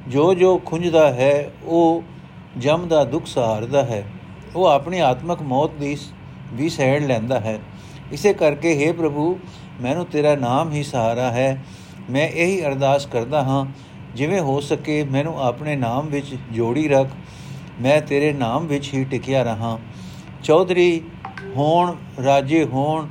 ਜੋ 0.07 0.33
ਜੋ 0.33 0.57
ਖੁੰਝਦਾ 0.57 1.13
ਹੈ, 1.13 1.51
ਉਹ 1.63 2.03
ਜਮ 2.57 2.87
ਦਾ 2.87 3.03
ਦੁੱਖ 3.03 3.25
ਸਹਾਰਦਾ 3.25 3.83
ਹੈ। 3.83 4.03
ਉਹ 4.55 4.65
ਆਪਣੀ 4.65 4.99
ਆਤਮਿਕ 4.99 5.41
ਮੌਤ 5.41 5.71
ਦੀ 5.71 5.97
ਵੀ 6.53 6.69
ਸਹਿੜ 6.69 7.03
ਲੈਂਦਾ 7.03 7.39
ਹੈ। 7.39 7.59
ਇਸੇ 8.11 8.33
ਕਰਕੇ 8.33 8.87
हे 8.87 8.95
ਪ੍ਰਭੂ, 8.95 9.39
ਮੈਨੂੰ 9.81 10.05
ਤੇਰਾ 10.05 10.35
ਨਾਮ 10.35 10.71
ਹੀ 10.71 10.83
ਸਹਾਰਾ 10.83 11.31
ਹੈ। 11.31 11.63
ਮੈਂ 12.09 12.29
ਇਹੀ 12.29 12.65
ਅਰਦਾਸ 12.65 13.05
ਕਰਦਾ 13.05 13.43
ਹਾਂ 13.43 13.65
ਜਿਵੇਂ 14.15 14.41
ਹੋ 14.41 14.59
ਸਕੇ 14.61 15.03
ਮੈਨੂੰ 15.03 15.39
ਆਪਣੇ 15.41 15.75
ਨਾਮ 15.75 16.07
ਵਿੱਚ 16.07 16.35
ਜੋੜੀ 16.51 16.87
ਰੱਖ, 16.87 17.07
ਮੈਂ 17.81 18.01
ਤੇਰੇ 18.01 18.31
ਨਾਮ 18.33 18.67
ਵਿੱਚ 18.67 18.93
ਹੀ 18.93 19.03
ਟਿਕਿਆ 19.03 19.43
ਰਹਾ। 19.43 19.77
ਚੌਧਰੀ, 20.43 21.01
ਹੋਣ, 21.55 21.95
ਰਾਜੇ, 22.25 22.63
ਹੋਣ, 22.63 23.07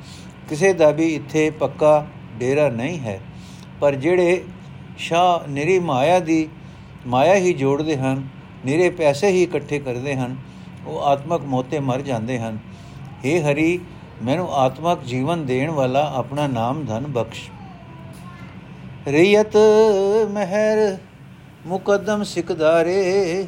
ਕਿਸੇ 0.49 0.73
ਦਾ 0.73 0.91
ਵੀ 0.91 1.15
ਇੱਥੇ 1.15 1.51
ਪੱਕਾ 1.51 2.07
ਡੇਰਾ 2.39 2.69
ਨਹੀਂ 2.69 2.99
ਹੈ, 2.99 3.21
ਪਰ 3.81 3.95
ਜਿਹੜੇ 3.95 4.43
ਸ਼ਾ 4.99 5.45
ਨਿਰੀ 5.49 5.79
ਮਾਇਆ 5.79 6.19
ਦੀ, 6.21 6.49
ਮਾਇਆ 7.07 7.35
ਹੀ 7.35 7.53
ਜੋੜਦੇ 7.53 7.97
ਹਨ, 7.97 8.27
ਨਿਰੇ 8.67 8.91
ਪੈਸੇ 8.91 9.29
ਹੀ 9.29 9.43
ਇਕੱਠੇ 9.43 9.79
ਕਰਦੇ 9.79 10.15
ਹਨ, 10.15 10.37
ਉਹ 10.87 11.03
ਆਤਮਕ 11.03 11.43
ਮੋਤੇ 11.45 11.81
ਮਰ 11.81 12.03
ਜਾਂਦੇ 12.03 12.39
ਹਨ। 12.39 12.59
हे 13.25 13.41
ਹਰੀ, 13.43 13.79
ਮੈਨੂੰ 14.23 14.53
ਆਤਮਕ 14.55 15.05
ਜੀਵਨ 15.05 15.45
ਦੇਣ 15.47 15.71
ਵਾਲਾ 15.71 16.13
ਆਪਣਾ 16.15 16.47
ਨਾਮ 16.47 16.85
ਧਨ 16.85 17.07
ਬਖਸ਼। 17.07 17.51
ਰਈਤ 19.07 19.57
ਮਹਿਰ 20.31 20.97
ਮੁਕੱਦਮ 21.67 22.23
ਸਿਕਦਾਰੇ 22.23 23.47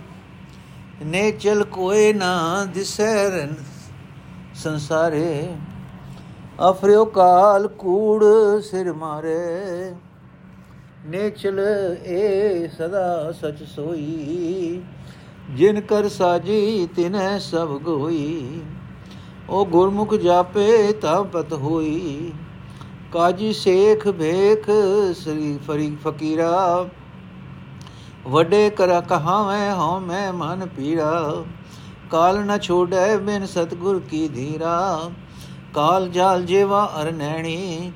ਨੇ 1.03 1.31
ਚਲ 1.31 1.65
ਕੋਏ 1.65 2.13
ਨਾ 2.13 2.65
ਦਿਸੈ 2.65 3.47
ਸੰਸਾਰੇ, 4.55 5.49
ਅਫਰਿਓ 6.71 7.05
ਕਾਲ 7.05 7.69
ਕੂੜ 7.69 8.25
ਸਿਰ 8.63 8.93
ਮਾਰੇ। 8.93 9.95
ਨੇ 11.07 11.31
ਚਲ 11.31 11.61
ਏ 12.05 12.69
ਸਦਾ 12.69 13.33
ਸਚ 13.33 13.63
ਸੋਈ, 13.69 14.81
ਜਿਨ 15.51 15.81
ਕਰ 15.81 16.09
ਸਾਜੀ 16.09 16.89
ਤਿਨੈ 16.97 17.39
ਸਭ 17.39 17.79
ਗੋਈ। 17.79 18.61
ਉਹ 19.51 19.67
ਗੁਰਮੁਖ 19.67 20.15
ਜਾਪੇ 20.15 20.93
ਤਾਂ 20.93 21.23
ਪਤ 21.25 21.53
ਹੋਈ। 21.53 22.33
ਕਾਜੀ 23.13 23.53
ਸੇਖ 23.53 24.07
ਭੇਖ 24.09 24.65
ਸ੍ਰੀ 25.19 25.59
ਫਰੀ 25.67 25.97
ਫਕੀਰਾ। 26.05 26.89
ਵੱਡੇ 28.27 28.69
ਕਰ 28.71 29.01
ਕਹਾਵੇਂ 29.01 29.71
ਹਉ 29.73 29.99
ਮੈਂ 30.01 30.33
ਮਨ 30.33 30.67
ਪੀੜਾ 30.67 31.45
ਕਾਲ 32.11 32.41
ਨ 32.45 32.59
ਛੋੜੈ 32.59 33.17
ਬਿਨ 33.17 33.47
ਸਤਗੁਰ 33.47 34.01
ਕੀ 34.01 34.29
ਧੀਰਾ। 34.29 35.11
ਕਾਲ 35.75 36.09
ਜਾਲ 36.09 36.43
ਜੀਵਾ 36.43 36.85
ਅਰ 37.01 37.13
ਨੈਣੀ। 37.13 37.93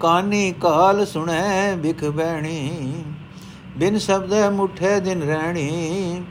ਕਾਨੀ 0.00 0.52
ਕਾਲ 0.52 1.04
ਸੁਣੈ 1.06 1.74
ਬਿਖ 1.76 2.04
ਬੈਣੀ 2.04 3.04
ਬਿਨ 3.76 3.98
ਸ਼ਬਦ 3.98 4.34
ਮੁਠੇ 4.52 4.98
ਦਿਨ 5.00 5.22
ਰਹਿਣੀ 5.22 6.22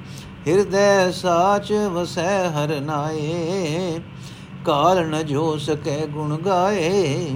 ਹਿਰਦੈ 0.48 1.12
ਸਾਚ 1.12 1.72
ਵਸੈ 1.94 2.50
ਹਰ 2.50 2.80
ਨਾਏ। 2.82 4.00
ਕਾਲ 4.66 5.06
ਨ 5.08 5.26
ਜੋ 5.26 5.58
ਸਕੈ 5.58 6.06
ਗੁਣ 6.06 6.38
ਗਾਏ। 6.38 7.30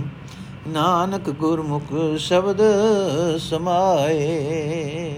ਨਾਨਕ 0.67 1.29
ਗੁਰਮੁਖ 1.29 2.17
ਸ਼ਬਦ 2.17 2.61
ਸਮਾਏ। 3.37 5.13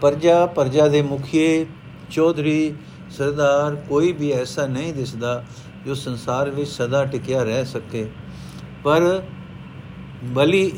ਪਰਜਾ 0.00 0.46
ਪਰਜਾ 0.46 0.88
ਦੇ 0.88 1.02
ਮੁਖੀਏ, 1.02 1.66
ਚੌਧਰੀ, 2.10 2.74
ਸਰਦਾਰ, 3.10 3.74
ਕੋਈ 3.74 4.12
ਵੀ 4.12 4.32
ਐਸਾ 4.32 4.66
ਨਹੀਂ 4.66 4.94
ਦਿਸਦਾ 4.94 5.44
ਜੋ 5.86 5.94
ਸੰਸਾਰ 5.94 6.50
ਵਿੱਚ 6.50 6.70
ਸਦਾ 6.70 7.04
ਟਿਕਿਆ 7.04 7.42
ਰਹਿ 7.42 7.64
ਸਕੇ। 7.64 8.08
ਪਰ 8.84 9.22
ਬਲੀ 10.24 10.72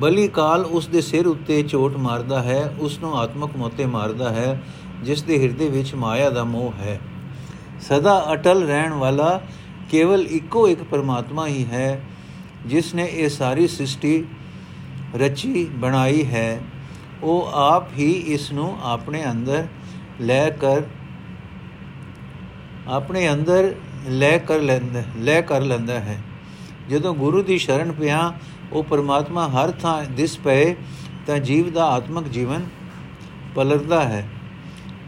ਬਲੀ 0.00 0.28
ਕਾਲ 0.28 0.64
ਉਸ 0.64 0.86
ਦੇ 0.86 1.00
ਸਿਰ 1.00 1.26
ਉੱਤੇ 1.26 1.62
ਚੋਟ 1.62 1.96
ਮਾਰਦਾ 1.96 2.42
ਹੈ, 2.42 2.74
ਉਸ 2.80 2.98
ਨੂੰ 2.98 3.18
ਆਤਮਕ 3.18 3.56
ਮੋਤੇ 3.56 3.86
ਮਾਰਦਾ 3.86 4.30
ਹੈ, 4.30 4.62
ਜਿਸ 5.02 5.22
ਦੇ 5.22 5.42
ਹਿਰਦੇ 5.42 5.68
ਵਿੱਚ 5.68 5.94
ਮਾਇਆ 5.94 6.30
ਦਾ 6.30 6.44
ਮੋਹ 6.44 6.72
ਹੈ। 6.72 7.00
ਸਦਾ 7.80 8.32
ਅਟਲ 8.32 8.62
ਰਹਿਣ 8.62 8.92
ਵਾਲਾ 8.92 9.40
ਕੇਵਲ 9.90 10.26
ਇੱਕੋ 10.26 10.68
ਇੱਕ 10.68 10.82
ਪਰਮਾਤਮਾ 10.82 11.46
ਹੀ 11.46 11.64
ਹੈ, 11.64 12.00
ਜਿਸ 12.66 12.94
ਨੇ 12.94 13.08
ਇਹ 13.12 13.28
ਸਾਰੀ 13.28 13.66
ਸ੍ਰਿਸ਼ਟੀ 13.68 14.24
ਰਚੀ, 15.16 15.64
ਬਣਾਈ 15.64 16.24
ਹੈ। 16.26 16.60
ਉਹ 17.22 17.50
ਆਪ 17.54 17.92
ਹੀ 17.98 18.10
ਇਸ 18.10 18.52
ਨੂੰ 18.52 18.76
ਆਪਣੇ 18.82 19.24
ਅੰਦਰ 19.30 19.66
ਲੈ 20.20 20.50
ਕਰ, 20.50 20.82
ਆਪਣੇ 22.88 23.32
ਅੰਦਰ 23.32 23.74
ਲੈ 24.08 24.38
ਕਰ 24.38 24.60
ਲੈਂਦਾ, 24.60 25.02
ਲੈ 25.16 25.40
ਕਰ 25.40 25.60
ਲੈਂਦਾ 25.60 25.98
ਹੈ। 26.00 26.20
ਜਦੋਂ 26.90 27.14
ਗੁਰੂ 27.14 27.42
ਦੀ 27.42 27.58
ਸ਼ਰਨ 27.58 27.92
ਪਿਆ, 27.92 28.32
ਉਹ 28.72 28.84
ਪਰਮਾਤਮਾ 28.84 29.48
ਹਰ 29.48 29.70
ਥਾਂ 29.70 30.02
ਦਿਸ 30.04 30.38
ਪਏ, 30.38 30.74
ਤਾਂ 31.26 31.38
ਜੀਵ 31.38 31.70
ਦਾ 31.70 31.86
ਆਤਮਿਕ 31.86 32.28
ਜੀਵਨ 32.28 32.66
ਪਲਰਦਾ 33.54 34.02
ਹੈ। 34.04 34.28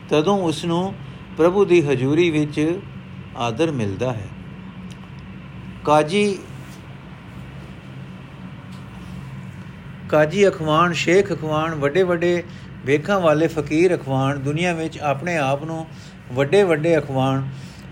ਤਦੋਂ 0.09 0.39
ਉਸ 0.39 0.65
ਨੂੰ 0.65 0.95
ਪ੍ਰਭੂ 1.37 1.65
ਦੀ 1.65 1.81
ਹਜ਼ੂਰੀ 1.83 2.31
ਵਿੱਚ 2.31 2.81
ਆਦਰ 3.37 3.71
ਮਿਲਦਾ 3.73 4.13
ਹੈ। 4.13 4.27
ਕਾਜੀ 5.85 6.39
ਕਾਜੀ 10.09 10.49
ਅਖਵਾਨ, 10.49 10.93
ਸ਼ੇਖ 10.93 11.33
ਅਖਵਾਨ 11.33 11.75
ਵੱਡੇ 11.75 12.03
ਵੱਡੇ 12.03 12.43
ਵੇਖਾਂ 12.87 13.21
ਵਾਲੇ 13.21 13.47
ਫਕੀਰ 13.47 13.95
ਅਖਵਾਨ 13.97 14.41
ਦੁਨੀਆ 14.43 14.73
ਵਿੱਚ 14.73 14.99
ਆਪਣੇ 14.99 15.37
ਆਪ 15.37 15.65
ਨੂੰ 15.65 15.87
ਵੱਡੇ 16.33 16.63
ਵੱਡੇ 16.63 16.97
ਅਖਵਾਨ, 16.99 17.49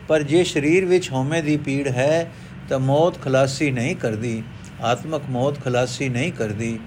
ਪਰ 0.08 0.22
ਜੇ 0.22 0.42
ਸਰੀਰ 0.44 0.84
ਵਿੱਚ 0.84 1.10
ਹਉਮੈ 1.12 1.40
ਦੀ 1.40 1.56
ਪੀੜ 1.56 1.88
ਹੈ 1.88 2.32
ਤਾਂ 2.68 2.78
ਮੌਤ 2.78 3.20
ਖਲਾਸੀ 3.22 3.70
ਨਹੀਂ 3.70 3.94
ਕਰਦੀ, 3.96 4.42
ਆਤਮਕ 4.82 5.22
ਮੌਤ 5.30 5.60
ਖਲਾਸੀ 5.64 6.08
ਨਹੀਂ 6.08 6.32
ਕਰਦੀ, 6.32 6.78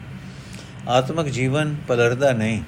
ਆਤਮਿਕ 0.90 1.28
ਜੀਵਨ 1.28 1.76
ਪਲਰਦਾ 1.88 2.32
ਨਹੀਂ। 2.34 2.62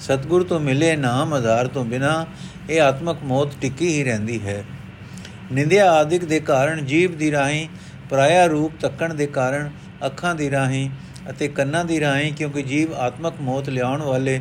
ਸਤਗੁਰ 0.00 0.42
ਤੋਂ 0.42 0.60
ਮਿਲੇ 0.60 0.96
ਨਾਮ 0.96 1.34
ਆਧਾਰ 1.34 1.66
ਤੋਂ 1.66 1.84
ਬਿਨਾ 1.84 2.26
ਇਹ 2.70 2.80
ਆਤਮਿਕ 2.80 3.16
ਮੌਤ 3.22 3.48
ਟਿੱਕੀ 3.60 3.88
ਹੀ 3.88 4.04
ਰਹਿੰਦੀ 4.04 4.46
ਹੈ। 4.46 4.64
ਨਿੰਦਿਆ 5.52 5.92
ਆਦਿਕ 5.92 6.24
ਦੇ 6.24 6.40
ਕਾਰਨ, 6.40 6.86
ਜੀਵ 6.86 7.16
ਦੀ 7.16 7.30
ਰਾਹੀਂ, 7.32 7.68
ਪਰਾਇਆ 8.10 8.46
ਰੂਪ 8.46 8.72
ਤੱਕਣ 8.80 9.14
ਦੇ 9.14 9.26
ਕਾਰਨ, 9.26 9.70
ਅੱਖਾਂ 10.06 10.34
ਦੀ 10.34 10.50
ਰਾਹੀਂ 10.50 10.90
ਅਤੇ 11.30 11.48
ਕੰਨਾਂ 11.48 11.84
ਦੀ 11.84 12.00
ਰਾਹੀਂ, 12.00 12.32
ਕਿਉਂਕਿ 12.32 12.62
ਜੀਵ 12.62 12.94
ਆਤਮਕ 12.94 13.34
ਮੌਤ 13.40 13.68
ਲਿਆਉਣ 13.68 14.02
ਵਾਲੇ 14.02 14.40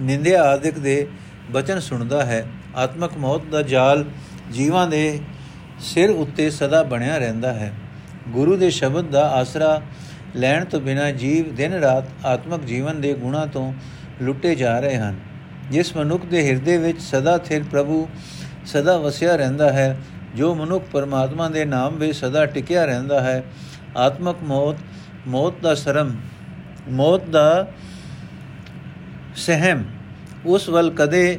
ਨਿੰਦਿਆ 0.00 0.42
ਆਦਿਕ 0.42 0.78
ਦੇ 0.78 1.06
ਬਚਨ 1.50 1.80
ਸੁਣਦਾ 1.80 2.24
ਹੈ। 2.24 2.46
ਆਤਮਕ 2.76 3.16
ਮੌਤ 3.16 3.42
ਦਾ 3.44 3.62
ਜਾਲ 3.62 4.04
ਜੀਵਾਂ 4.52 4.86
ਦੇ 4.86 5.20
ਸਿਰ 5.80 6.10
ਉੱਤੇ 6.10 6.50
ਸਦਾ 6.50 6.82
ਬਣਿਆ 6.82 7.18
ਰਹਿੰਦਾ 7.18 7.52
ਹੈ। 7.52 7.72
ਗੁਰੂ 8.28 8.56
ਦੇ 8.56 8.70
ਸ਼ਬਦ 8.70 9.10
ਦਾ 9.10 9.28
ਆਸਰਾ 9.30 9.82
ਲੈਣ 10.36 10.64
ਤੋਂ 10.64 10.80
ਬਿਨਾ 10.80 11.10
ਜੀਵ 11.10 11.54
ਦਿਨ 11.54 11.72
ਰਾਤ 11.72 12.26
ਆਤਮਕ 12.26 12.64
ਜੀਵਨ 12.64 13.00
ਦੇ 13.00 13.14
ਗੁਣਾ 13.14 13.46
ਤੋਂ 13.46 13.72
ਲੁੱਟੇ 14.22 14.54
ਜਾ 14.54 14.78
ਰਹੇ 14.80 14.96
ਹਨ। 14.96 15.18
ਜਿਸ 15.70 15.96
ਮਨੁੱਖ 15.96 16.24
ਦੇ 16.26 16.46
ਹਿਰਦੇ 16.48 16.76
ਵਿੱਚ 16.78 17.00
ਸਦਾ 17.00 17.38
ਥਿਰ 17.38 17.62
ਪ੍ਰਭੂ, 17.62 18.08
ਸਦਾ 18.66 18.96
ਵਸਿਆ 18.98 19.36
ਰਹਿੰਦਾ 19.36 19.72
ਹੈ, 19.72 19.96
ਜੋ 20.36 20.54
ਮਨੁੱਖ 20.54 20.84
ਪਰਮਾਤਮਾ 20.92 21.48
ਦੇ 21.48 21.64
ਨਾਮ 21.64 21.94
ਵਿੱਚ 21.94 22.16
ਸਦਾ 22.16 22.46
ਟਿਕਿਆ 22.46 22.84
ਰਹਿੰਦਾ 22.84 23.20
ਹੈ। 23.20 23.42
ਆਤਮਕ 23.96 24.36
ਮੌਤ 24.42 24.76
ਮੌਤ 25.28 25.54
ਦਾ 25.62 25.74
ਸ਼ਰਮ, 25.74 26.16
ਮੌਤ 26.88 27.24
ਦਾ 27.24 27.68
ਸਹਿਮ, 29.36 29.84
ਉਸ 30.46 30.68
ਵੱਲ 30.68 30.90
ਕਦੇ 30.90 31.38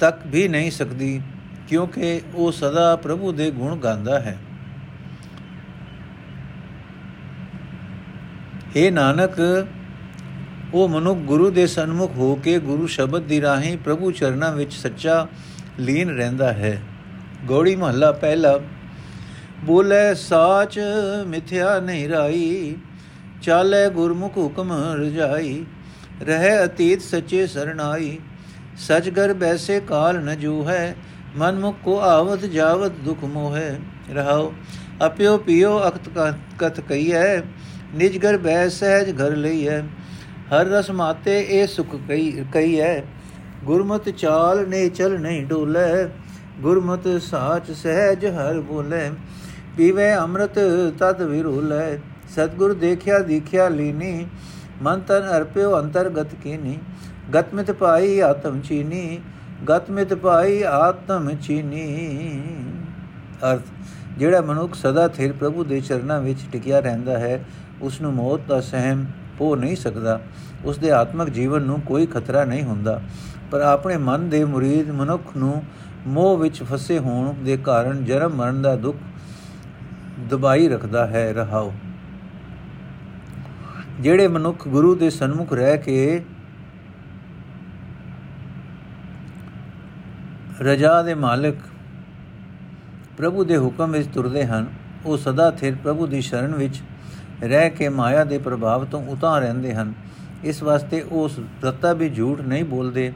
ਤੱਕ 0.00 0.18
ਵੀ 0.26 0.48
ਨਹੀਂ 0.48 0.70
ਸਕਦੀ, 0.70 1.20
ਕਿਉਂਕਿ 1.68 2.20
ਉਹ 2.34 2.52
ਸਦਾ 2.52 2.96
ਪ੍ਰਭੂ 2.96 3.32
ਦੇ 3.32 3.50
ਗੁਣ 3.50 3.76
ਗਾਉਂਦਾ 3.76 4.20
ਹੈ। 4.20 4.36
ਏ 8.76 8.90
ਨਾਨਕ 8.90 9.66
ਉਹ 10.74 10.88
ਮਨੁੱਖ 10.88 11.18
ਗੁਰੂ 11.18 11.50
ਦੇ 11.50 11.66
ਸਨਮੁਖ 11.66 12.16
ਹੋ 12.16 12.34
ਕੇ 12.34 12.58
ਗੁਰੂ 12.58 12.86
ਸ਼ਬਦ 12.86 13.22
ਦੀ 13.22 13.40
ਰਾਹੀਂ 13.40 13.76
ਪ੍ਰਭੂ 13.78 14.10
ਚਰਨਾਂ 14.10 14.52
ਵਿੱਚ 14.52 14.72
ਸੱਚਾ 14.72 15.26
ਲੀਨ 15.78 16.16
ਰਹਿੰਦਾ 16.16 16.52
ਹੈ। 16.52 16.80
ਗੋੜੀ 17.44 17.74
ਮਹੱਲਾ 17.76 18.10
ਪਹਿਲਾ, 18.12 18.58
ਬੋਲੇ 19.64 20.14
ਸਾਚ 20.14 20.78
ਮਿਥਿਆ 21.26 21.78
ਨਹੀਂ 21.80 22.08
ਰਾਈ, 22.08 22.76
ਚਾਲੇ 23.42 23.88
ਗੁਰਮੁਖ 23.90 24.36
ਹੁਕਮ 24.36 24.72
ਰਜਾਈ, 24.96 25.64
ਰਹੇ 26.22 26.64
ਅਤੀਤ 26.64 27.02
ਸੱਚੇ 27.02 27.46
ਸਰਣਾਈ 27.46 28.18
ਸਚਗਰ 28.78 29.32
ਬੈਸੇ 29.34 29.80
ਕਾਲ 29.80 30.20
ਨ 30.20 30.38
ਜੋ 30.38 30.62
ਹੈ 30.68 30.94
ਮਨ 31.36 31.58
ਮੁਖ 31.58 31.76
ਕੋ 31.84 31.98
ਆਵਤ 32.00 32.44
ਜਾਵਤ 32.46 32.92
ਦੁਖ 33.04 33.24
ਮੋਹੈ। 33.24 33.78
ਰਹਾਓ, 34.14 34.52
ਅਪਿਓ 35.06 35.36
ਪਿਓ 35.38 35.78
ਅਖਤ 35.88 36.34
ਕਤ 36.58 36.80
ਕਈਐ 36.80 37.40
ਨਿਜ 37.94 38.16
ਘਰ 38.18 38.36
ਬੈ 38.36 38.68
ਸਹਿਜ 38.68 39.10
ਘਰ 39.22 39.36
ਲਈਐ 39.36 39.80
ਹਰ 40.50 40.66
ਰਸ 40.66 40.90
ਮਾਤੇ 40.90 41.38
ਇਹ 41.40 41.66
ਸੁਖ 41.66 41.94
ਕਈ 42.08 42.44
ਕਈਐ 42.52 43.00
ਗੁਰਮਤ 43.64 44.08
ਚਾਲ 44.08 44.66
ਨੇ 44.68 44.88
ਚਲ 44.88 45.18
ਨਹੀਂ 45.20 45.44
ਡੋਲੇ, 45.46 46.08
ਗੁਰਮਤ 46.60 47.06
ਸਾਚ 47.22 47.70
ਸਹਿਜ 47.72 48.26
ਹਰ 48.28 48.60
ਬੋਲੇ। 48.60 49.10
ਪੀਵੇ 49.76 50.12
ਅੰਮ੍ਰਿਤ 50.14 50.58
ਤਦ 50.98 51.22
ਵਿਰੋਲੇ, 51.22 51.98
ਸਤਗੁਰ 52.34 52.74
ਦੇਖਿਆ 52.74 53.18
ਦੀਖਿਆ 53.18 53.68
ਲੀਨੀ, 53.68 54.26
ਮਨ 54.82 55.00
ਤਨ 55.00 55.28
ਅਰਪਿਓ 55.36 55.78
ਅੰਤਰਗਤ 55.78 56.34
ਕੀਨੀ। 56.42 56.78
ਗਤਮਿਤ 57.34 57.70
ਪਾਈ 57.70 58.18
ਆਤਮ 58.20 58.60
ਚੀਨੀ 58.60 59.20
ਗਤਮਿਤ 59.68 60.14
ਪਾਈ 60.14 60.62
ਆਤਮ 60.62 61.30
ਚੀਨੀ। 61.36 61.86
ਅਰਥ, 63.44 63.62
ਜਿਹੜਾ 64.18 64.40
ਮਨੁੱਖ 64.40 64.74
ਸਦਾ 64.74 65.08
ਥਿਰ 65.08 65.32
ਪ੍ਰਭੂ 65.32 65.64
ਦੇ 65.64 65.80
ਚਰਨਾਂ 65.80 66.20
ਵਿੱਚ 66.20 66.40
ਟਿਕਿਆ 66.52 66.80
ਰਹਿੰਦਾ 66.80 67.18
ਹੈ 67.18 67.44
ਉਸ 67.82 68.00
ਨੂੰ 68.00 68.12
ਮੌਤ 68.14 68.40
ਦਾ 68.48 68.60
ਸਹਿਮ 68.60 69.06
ਹੋ 69.40 69.56
ਨਹੀਂ 69.56 69.76
ਸਕਦਾ। 69.76 70.20
ਉਸ 70.64 70.78
ਦੇ 70.78 70.90
ਆਤਮਿਕ 70.90 71.30
ਜੀਵਨ 71.30 71.62
ਨੂੰ 71.62 71.80
ਕੋਈ 71.80 72.06
ਖਤਰਾ 72.06 72.44
ਨਹੀਂ 72.44 72.62
ਹੁੰਦਾ। 72.62 73.00
ਪਰ 73.50 73.60
ਆਪਣੇ 73.60 73.96
ਮਨ 73.96 74.28
ਦੇ 74.28 74.44
ਮੁਰੀਦ 74.44 74.90
ਮਨੁੱਖ 74.90 75.36
ਨੂੰ 75.36 75.62
ਮੋਹ 76.06 76.38
ਵਿੱਚ 76.38 76.62
ਫਸੇ 76.62 76.98
ਹੋਣ 76.98 77.34
ਦੇ 77.34 77.56
ਕਾਰਨ 77.56 78.04
ਜਨਮ 78.04 78.34
ਮਰਨ 78.34 78.62
ਦਾ 78.62 78.76
ਦੁੱਖ 78.76 78.98
ਦਬਾਈ 80.30 80.68
ਰੱਖਦਾ 80.68 81.06
ਹੈ 81.06 81.32
ਰਹਾਓ। 81.32 81.72
ਜਿਹੜੇ 84.00 84.28
ਮਨੁੱਖ 84.28 84.68
ਗੁਰੂ 84.68 84.94
ਦੇ 84.94 85.10
ਸਨਮੁਖ 85.10 85.52
ਰਹਿ 85.52 85.78
ਕੇ 85.78 86.22
ਰਜਾ 90.60 91.02
ਦੇ 91.02 91.14
ਮਾਲਕ 91.14 91.54
ਪ੍ਰਭੂ 93.16 93.44
ਦੇ 93.44 93.56
ਹੁਕਮ 93.56 93.90
ਵਿੱਚ 93.90 94.08
ਤੁਰਦੇ 94.08 94.44
ਹਨ, 94.46 94.66
ਉਹ 95.06 95.16
ਸਦਾ 95.16 95.50
ਥਿਰ 95.50 95.74
ਪ੍ਰਭੂ 95.74 96.06
ਦੀ 96.06 96.20
ਸ਼ਰਨ 96.20 96.54
ਵਿੱਚ 96.54 96.82
ਰਹਿ 97.42 97.70
ਕੇ 97.70 97.88
ਮਾਇਆ 97.88 98.24
ਦੇ 98.24 98.38
ਪ੍ਰਭਾਵ 98.38 98.84
ਤੋਂ 98.84 99.06
ਉਤਾਰ 99.06 99.40
ਰਹਿੰਦੇ 99.42 99.74
ਹਨ। 99.74 99.92
ਇਸ 100.44 100.62
ਵਾਸਤੇ 100.62 101.00
ਉਹ 101.00 101.28
ਰੱਤਾ 101.64 101.92
ਵੀ 101.92 102.08
ਝੂਠ 102.08 102.40
ਨਹੀਂ 102.40 102.64
ਬੋਲਦੇ। 102.64 103.12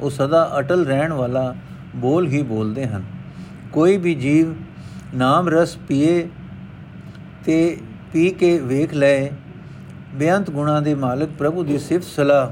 ਉਹ 0.00 0.10
ਸਦਾ 0.10 0.50
ਅਟਲ 0.58 0.86
ਰਹਿਣ 0.86 1.12
ਵਾਲਾ 1.12 1.54
ਬੋਲ 1.96 2.26
ਹੀ 2.26 2.42
ਬੋਲਦੇ 2.42 2.86
ਹਨ। 2.86 3.04
ਕੋਈ 3.72 3.96
ਵੀ 3.96 4.14
ਜੀਵ 4.14 4.54
ਨਾਮ 5.14 5.48
ਰਸ 5.48 5.76
ਪੀਏ 5.76 6.28
ਤੇ 7.44 7.76
ਪੀ 8.12 8.30
ਕੇ 8.30 8.58
ਵੇਖ 8.58 8.94
ਲੈ, 8.94 9.30
ਬੇਅੰਤ 10.14 10.50
ਗੁਣਾ 10.50 10.80
ਦੇ 10.80 10.94
ਮਾਲਕ 10.94 11.28
ਪ੍ਰਭੂ 11.38 11.64
ਦੀ 11.64 11.78
ਸਿਫਤ 11.78 12.06
ਸਲਾਹ 12.06 12.50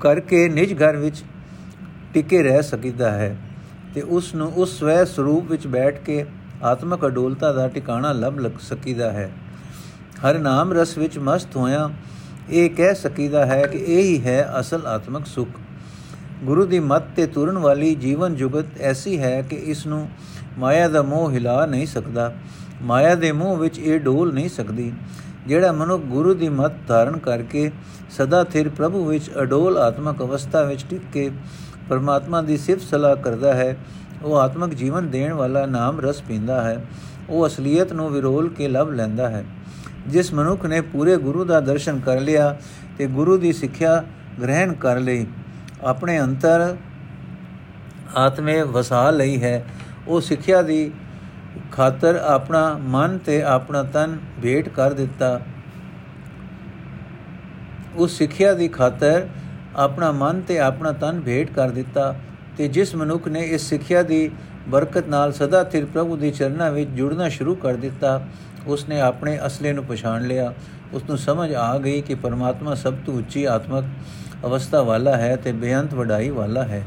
ਕਰਕੇ 0.00 0.48
ਨਿਜ 0.48 0.82
ਘਰ 0.82 0.96
ਵਿੱਚ 0.96 1.22
ਟਿਕੇ 2.14 2.42
ਰਹਿ 2.42 2.62
ਸਕਦਾ 2.62 3.10
ਹੈ 3.10 3.36
ਤੇ 3.94 4.00
ਉਸ 4.00 4.34
ਨੂੰ 4.34 4.52
ਉਸ 4.52 4.78
ਸਵੈ 4.78 5.04
ਸਰੂਪ 5.04 5.50
ਵਿੱਚ 5.50 5.66
ਬੈਠ 5.66 6.00
ਕੇ 6.00 6.26
ਆਤਮਕ 6.64 7.06
ਅਡੋਲਤਾ 7.06 7.52
ਦਾ 7.52 7.66
ਟਿਕਾਣਾ 7.68 8.12
ਲੱਭ 8.12 8.38
ਲਗ 8.38 8.58
ਸਕੀਦਾ 8.60 9.10
ਹੈ। 9.12 9.30
ਹਰ 10.20 10.38
ਨਾਮ 10.38 10.72
ਰਸ 10.72 10.96
ਵਿੱਚ 10.98 11.18
ਮਸਤ 11.18 11.56
ਹੋਇਆ, 11.56 11.88
ਇਹ 12.50 12.70
ਕਹਿ 12.70 12.94
ਸਕੀਦਾ 12.94 13.44
ਹੈ 13.46 13.62
ਕਿ 13.62 13.78
ਇਹ 13.78 14.02
ਹੀ 14.02 14.20
ਹੈ 14.24 14.48
ਅਸਲ 14.60 14.86
ਆਤਮਕ 14.86 15.26
ਸੁਖ। 15.26 15.48
ਗੁਰੂ 16.44 16.64
ਦੀ 16.66 16.78
ਮੱਤ 16.80 17.04
ਤੇ 17.16 17.26
ਤੁਰਨ 17.26 17.58
ਵਾਲੀ 17.58 17.94
ਜੀਵਨ 17.94 18.34
ਜੁਗਤ 18.34 18.80
ਐਸੀ 18.80 19.18
ਹੈ 19.18 19.40
ਕਿ 19.42 19.56
ਇਸ 19.56 19.86
ਨੂੰ 19.86 20.08
ਮਾਇਆ 20.58 20.88
ਦਾ 20.88 21.02
ਮੋਹ 21.02 21.30
ਹਿਲਾ 21.30 21.64
ਨਹੀਂ 21.66 21.86
ਸਕਦਾ। 21.86 22.32
ਮਾਇਆ 22.82 23.14
ਦੇ 23.14 23.32
ਮੋਹ 23.32 23.56
ਵਿੱਚ 23.56 23.78
ਇਹ 23.78 24.00
ਡੋਲ 24.00 24.32
ਨਹੀਂ 24.34 24.48
ਸਕਦੀ, 24.48 24.92
ਜਿਹੜਾ 25.46 25.72
ਮਨੁੱਖ 25.72 26.02
ਗੁਰੂ 26.04 26.34
ਦੀ 26.34 26.48
ਮੱਤ 26.48 26.72
ਧਾਰਨ 26.88 27.18
ਕਰਕੇ 27.18 27.70
ਸਦਾ 28.10 28.42
ਥਿਰ 28.44 28.68
ਪ੍ਰਭੂ 28.68 29.04
ਵਿੱਚ 29.04 29.30
ਅਡੋਲ 29.42 29.78
ਆਤਮਕ 29.78 30.22
ਅਵਸਥਾ 30.22 30.62
ਵਿੱਚ 30.62 30.84
ਟਿਕ 30.90 31.02
ਕੇ 31.12 31.30
ਪਰਮਾਤਮਾ 31.88 32.40
ਦੀ 32.42 32.56
ਸਿਫਤ 32.56 32.82
ਸਲਾਹ 32.82 33.16
ਕਰਦਾ 33.16 33.52
ਹੈ 33.54 33.76
ਉਹ 34.24 34.36
ਆਤਮਿਕ 34.36 34.74
ਜੀਵਨ 34.74 35.10
ਦੇਣ 35.10 35.32
ਵਾਲਾ 35.32 35.66
ਨਾਮ 35.66 36.00
ਰਸ 36.00 36.22
ਪੀਂਦਾ 36.22 36.62
ਹੈ। 36.62 36.84
ਉਹ 37.28 37.46
ਅਸਲੀਅਤ 37.46 37.92
ਨੂੰ 37.92 38.10
ਵਿਰੋਲ 38.10 38.48
ਕੇ 38.48 38.68
ਲਭ 38.68 38.90
ਲੈਂਦਾ 38.90 39.28
ਹੈ। 39.28 39.44
ਜਿਸ 40.08 40.32
ਮਨੁੱਖ 40.34 40.66
ਨੇ 40.66 40.80
ਪੂਰੇ 40.80 41.16
ਗੁਰੂ 41.16 41.44
ਦਾ 41.44 41.60
ਦਰਸ਼ਨ 41.60 42.00
ਕਰ 42.00 42.20
ਲਿਆ 42.20 42.56
ਤੇ 42.98 43.06
ਗੁਰੂ 43.06 43.36
ਦੀ 43.36 43.52
ਸਿੱਖਿਆ 43.52 44.04
ਗ੍ਰਹਿਣ 44.42 44.72
ਕਰ 44.72 44.98
ਲਈ, 44.98 45.26
ਆਪਣੇ 45.84 46.20
ਅੰਤਰ 46.20 46.76
ਆਤਮੇ 48.16 48.62
ਵਸਾ 48.62 49.10
ਲਈ 49.10 49.42
ਹੈ। 49.42 49.64
ਉਹ 50.08 50.20
ਸਿੱਖਿਆ 50.20 50.62
ਦੀ 50.62 50.92
ਖਾਤਰ 51.72 52.16
ਆਪਣਾ 52.16 52.78
ਮਨ 52.80 53.18
ਤੇ 53.18 53.42
ਆਪਣਾ 53.42 53.82
ਤਨ 53.82 54.18
ਭੇਟ 54.42 54.68
ਕਰ 54.68 54.92
ਦਿੱਤਾ। 54.92 55.40
ਉਸ 57.96 58.18
ਸਿੱਖਿਆ 58.18 58.52
ਦੀ 58.52 58.68
ਖਾਤਰ 58.68 59.26
ਆਪਣਾ 59.76 60.12
ਮਨ 60.12 60.40
ਤੇ 60.40 60.58
ਆਪਣਾ 60.58 60.92
ਤਨ 60.92 61.20
ਭੇਟ 61.20 61.50
ਕਰ 61.52 61.68
ਦਿੱਤਾ। 61.70 62.14
ਤੇ 62.58 62.68
ਜਿਸ 62.68 62.94
ਮਨੁੱਖ 62.94 63.28
ਨੇ 63.28 63.42
ਇਸ 63.44 63.68
ਸਿੱਖਿਆ 63.68 64.02
ਦੀ 64.02 64.30
ਬਰਕਤ 64.68 65.08
ਨਾਲ 65.08 65.32
ਸਦਾ 65.32 65.62
ਥਿਰ 65.64 65.84
ਪ੍ਰਭੂ 65.84 66.16
ਦੀ 66.16 66.30
ਚਰਨਾਂ 66.30 66.70
ਵਿੱਚ 66.72 66.90
ਜੁੜਨਾ 66.90 67.28
ਸ਼ੁਰੂ 67.28 67.54
ਕਰ 67.54 67.74
ਦਿੱਤਾ, 67.74 68.20
ਉਸਨੇ 68.66 69.00
ਆਪਣੇ 69.00 69.38
ਅਸਲੇ 69.46 69.72
ਨੂੰ 69.72 69.84
ਪਛਾਣ 69.84 70.26
ਲਿਆ। 70.26 70.52
ਉਸ 70.92 71.02
ਨੂੰ 71.04 71.18
ਸਮਝ 71.18 71.52
ਆ 71.54 71.78
ਗਈ 71.78 72.00
ਕਿ 72.00 72.14
ਪਰਮਾਤਮਾ 72.14 72.74
ਸਭ 72.74 72.94
ਤੋਂ 73.06 73.14
ਉੱਚੀ 73.14 73.44
ਆਤਮਕ 73.44 73.84
ਅਵਸਥਾ 74.44 74.82
ਵਾਲਾ 74.82 75.16
ਹੈ 75.16 75.34
ਤੇ 75.36 75.52
ਬੇਅੰਤ 75.52 75.94
ਵਡਾਈ 75.94 76.30
ਵਾਲਾ 76.30 76.62
ਹੈ। 76.62 76.82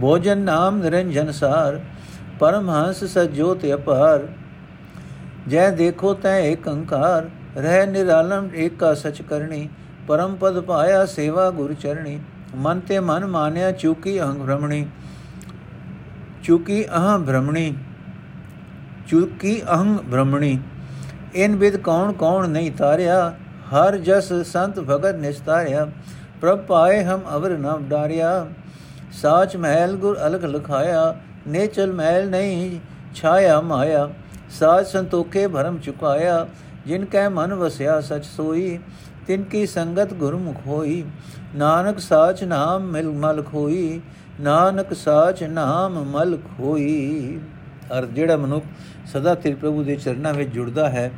ਭੋਜਨ 0.00 0.38
ਨਾਮ 0.38 0.82
ਨਿਰੰਜਨ 0.82 1.30
ਸਾਰ, 1.32 1.80
ਪਰਮਹੰਸ 2.40 3.04
ਸਜੋਤ 3.04 3.64
ਅਪਾਰ। 3.74 4.26
ਜੈ 5.48 5.70
ਦੇਖੋ 5.70 6.14
ਤੈ 6.14 6.38
ਏਕ 6.40 6.68
ਅੰਕਾਰ, 6.68 7.28
ਰਹਿ 7.56 7.86
ਨਿਰਾਲਮ 7.86 8.48
ਏਕਾ 8.54 8.94
ਸਚ 8.94 9.22
ਕਰਨੀ 9.22 9.68
ਪਰਮ 10.06 10.34
ਪਦ 10.34 10.60
ਪਾਇਆ 10.60 11.04
ਸੇਵਾ 11.06 11.50
ਗੁਰ 11.50 11.74
ਚਰਣੀ। 11.74 12.18
ਮਨ 12.56 12.80
ਤੇ 12.80 12.98
ਮਨ 13.00 13.26
ਮਾਨਿਆ, 13.26 13.70
ਚੁਕੀ 13.72 14.18
ਅਹੰ 14.20 14.38
ਭ੍ਰਮਣੀ 14.38 14.86
ਚੁਕੀ 16.44 16.84
ਅਹੰ 16.86 17.24
ਭ੍ਰਮਣੀ 17.24 17.74
ਚੁਕੀ 19.08 19.60
ਅਹੰ 19.64 19.96
ਭ੍ਰਮਣੀ 20.10 20.58
ਇਨ 21.34 21.56
ਬਿਦ 21.56 21.76
ਕੌਣ 21.76 22.12
ਕੌਣ 22.12 22.48
ਨਹੀਂ 22.48 22.70
ਤਾਰਿਆ, 22.72 23.32
ਹਰ 23.72 23.96
ਜਸ 23.98 24.32
ਸੰਤ 24.44 24.78
ਭਗਤ 24.80 25.16
ਨਿਸਤਾਰਿਆ 25.16 25.86
ਪ੍ਰਭ 26.40 26.58
ਪਾਏ 26.58 27.02
ਹਮ 27.04 27.22
ਅਵਰ 27.36 27.56
ਨਾਮ 27.58 27.88
ਡਾਰਿਆ, 27.88 28.46
ਸਾਚ 29.12 29.56
ਮਹਿਲ 29.56 29.96
ਗੁਰ 29.96 30.18
ਅਲਖ 30.26 30.44
ਲਖਾਇਆ, 30.44 31.14
ਨੇਚਲ 31.48 31.92
ਮਹਿਲ 31.92 32.28
ਨਹੀਂ 32.30 32.78
ਛਾਇਆ 33.14 33.60
ਮਾਇਆ, 33.60 34.08
ਸਾਚ 34.50 34.86
ਸੰਤੋਖੇ 34.86 35.46
ਭਰਮ 35.46 35.78
ਚੁਕਾਇਆ, 35.78 36.46
ਜਿਨ 36.86 37.04
ਕੈ 37.04 37.28
ਮਨ 37.28 37.54
ਵਸਿਆ 37.54 38.00
ਸਚ 38.00 38.24
ਸੋਈ 38.26 38.78
ਤਿਨ 39.28 39.42
ਕੀ 39.42 39.66
ਸੰਗਤ 39.66 40.12
ਗੁਰਮੁਖ 40.14 40.56
ਹੋਈ, 40.66 41.04
ਨਾਨਕ 41.54 41.98
ਸਾਚ 41.98 42.42
ਨਾਮ 42.44 42.82
ਮਿਲ 42.82 43.08
ਮਲ 43.08 43.42
ਖੋਈ 43.42 44.00
ਨਾਨਕ 44.40 44.92
ਸਾਚ 44.94 45.42
ਨਾਮ 45.44 46.02
ਮਲ 46.04 46.36
ਖੋਈ 46.48 47.38
ਅਰ 47.98 48.06
ਜਿਹੜਾ 48.06 48.36
ਮਨੁੱਖ 48.36 48.64
ਸਦਾ 49.06 49.34
ਤੇਰੇ 49.34 49.54
ਪ੍ਰਭੂ 49.54 49.82
ਦੇ 49.84 49.96
ਚਰਨਾਂ 49.96 50.32
ਵਿੱਚ 50.34 50.50
ਜੁੜਦਾ 50.50 50.88
ਹੈ, 50.88 51.10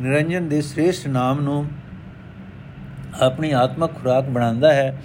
ਨਿਰੰਜਨ 0.00 0.48
ਦੇ 0.48 0.60
ਸ੍ਰੇਸ਼ਟ 0.60 1.06
ਨਾਮ 1.08 1.40
ਨੂੰ 1.40 1.66
ਆਪਣੀ 3.22 3.50
ਆਤਮਕ 3.52 3.94
ਖੁਰਾਕ 3.94 4.24
ਬਣਾਉਂਦਾ 4.24 4.72
ਹੈ, 4.72 5.02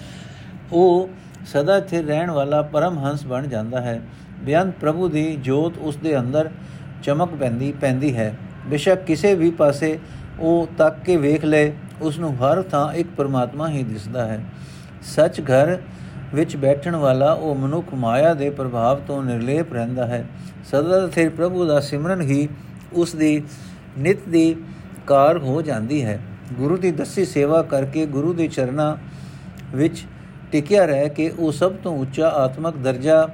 ਉਹ 0.71 1.09
ਸਦਾ 1.45 1.79
ਸਥਿਰ 1.79 2.05
ਰਹਿਣ 2.05 2.31
ਵਾਲਾ 2.31 2.61
ਪਰਮ 2.61 2.97
ਹੰਸ 2.99 3.25
ਬਣ 3.25 3.47
ਜਾਂਦਾ 3.47 3.81
ਹੈ। 3.81 4.01
ਬਿਆੰਤ 4.39 4.73
ਪ੍ਰਭੂ 4.81 5.07
ਦੀ 5.07 5.35
ਜੋਤ 5.35 5.77
ਉਸ 5.77 5.97
ਦੇ 5.97 6.17
ਅੰਦਰ 6.19 6.49
ਚਮਕ 7.03 7.35
ਪੈਂਦੀ 7.39 7.71
ਪੈਂਦੀ 7.71 8.15
ਹੈ। 8.17 8.33
ਬਿਸ਼ੱਕ 8.67 9.03
ਕਿਸੇ 9.03 9.35
ਵੀ 9.35 9.51
ਪਾਸੇ 9.51 9.99
ਉਹ 10.39 10.67
ਤੱਕ 10.77 10.99
ਕੇ 10.99 11.17
ਵੇਖ 11.17 11.45
ਲੈ 11.45 11.69
ਉਸ 12.01 12.19
ਨੂੰ 12.19 12.35
ਹਰ 12.35 12.61
ਥਾਂ 12.61 12.93
ਇੱਕ 12.93 13.07
ਪਰਮਾਤਮਾ 13.17 13.69
ਹੀ 13.69 13.83
ਦਿਸਦਾ 13.83 14.25
ਹੈ। 14.25 14.45
ਸੱਚ 15.01 15.41
ਘਰ 15.41 15.77
ਵਿੱਚ 16.33 16.55
ਬੈਠਣ 16.55 16.95
ਵਾਲਾ 16.95 17.31
ਉਹ 17.33 17.55
ਮਨੁੱਖ 17.55 17.93
ਮਾਇਆ 17.93 18.33
ਦੇ 18.33 18.49
ਪ੍ਰਭਾਵ 18.49 18.99
ਤੋਂ 19.07 19.23
ਨਿਰਲੇਪ 19.23 19.73
ਰਹਿੰਦਾ 19.73 20.07
ਹੈ। 20.07 20.25
ਸਦਾ 20.71 21.07
ਸਥਿਰ 21.07 21.29
ਪ੍ਰਭੂ 21.29 21.65
ਦਾ 21.65 21.79
ਸਿਮਰਨ 21.79 22.21
ਹੀ 22.21 22.49
ਉਸ 22.93 23.15
ਦੀ 23.15 23.43
ਨਿਤ 23.97 24.29
ਦੀ 24.29 24.55
ਕਾਰ 25.07 25.37
ਹੋ 25.37 25.61
ਜਾਂਦੀ 25.61 26.03
ਹੈ। 26.05 26.19
ਗੁਰੂ 26.53 26.77
ਦੀ 26.77 26.91
ਦਸੀ 26.91 27.25
ਸੇਵਾ 27.25 27.61
ਕਰਕੇ 27.61 28.05
ਗੁਰੂ 28.05 28.33
ਦੇ 28.33 28.47
ਚਰਨਾਂ 28.47 28.95
ਵਿੱਚ 29.77 30.05
ਟਿਕਿਆ 30.51 30.85
ਰਹਿ 30.85 31.09
ਕੇ 31.09 31.29
ਉਹ 31.29 31.51
ਸਭ 31.51 31.71
ਤੋਂ 31.71 31.97
ਉੱਚਾ 31.97 32.29
ਆਤਮਕ 32.29 32.77
ਦਰਜਾ 32.77 33.29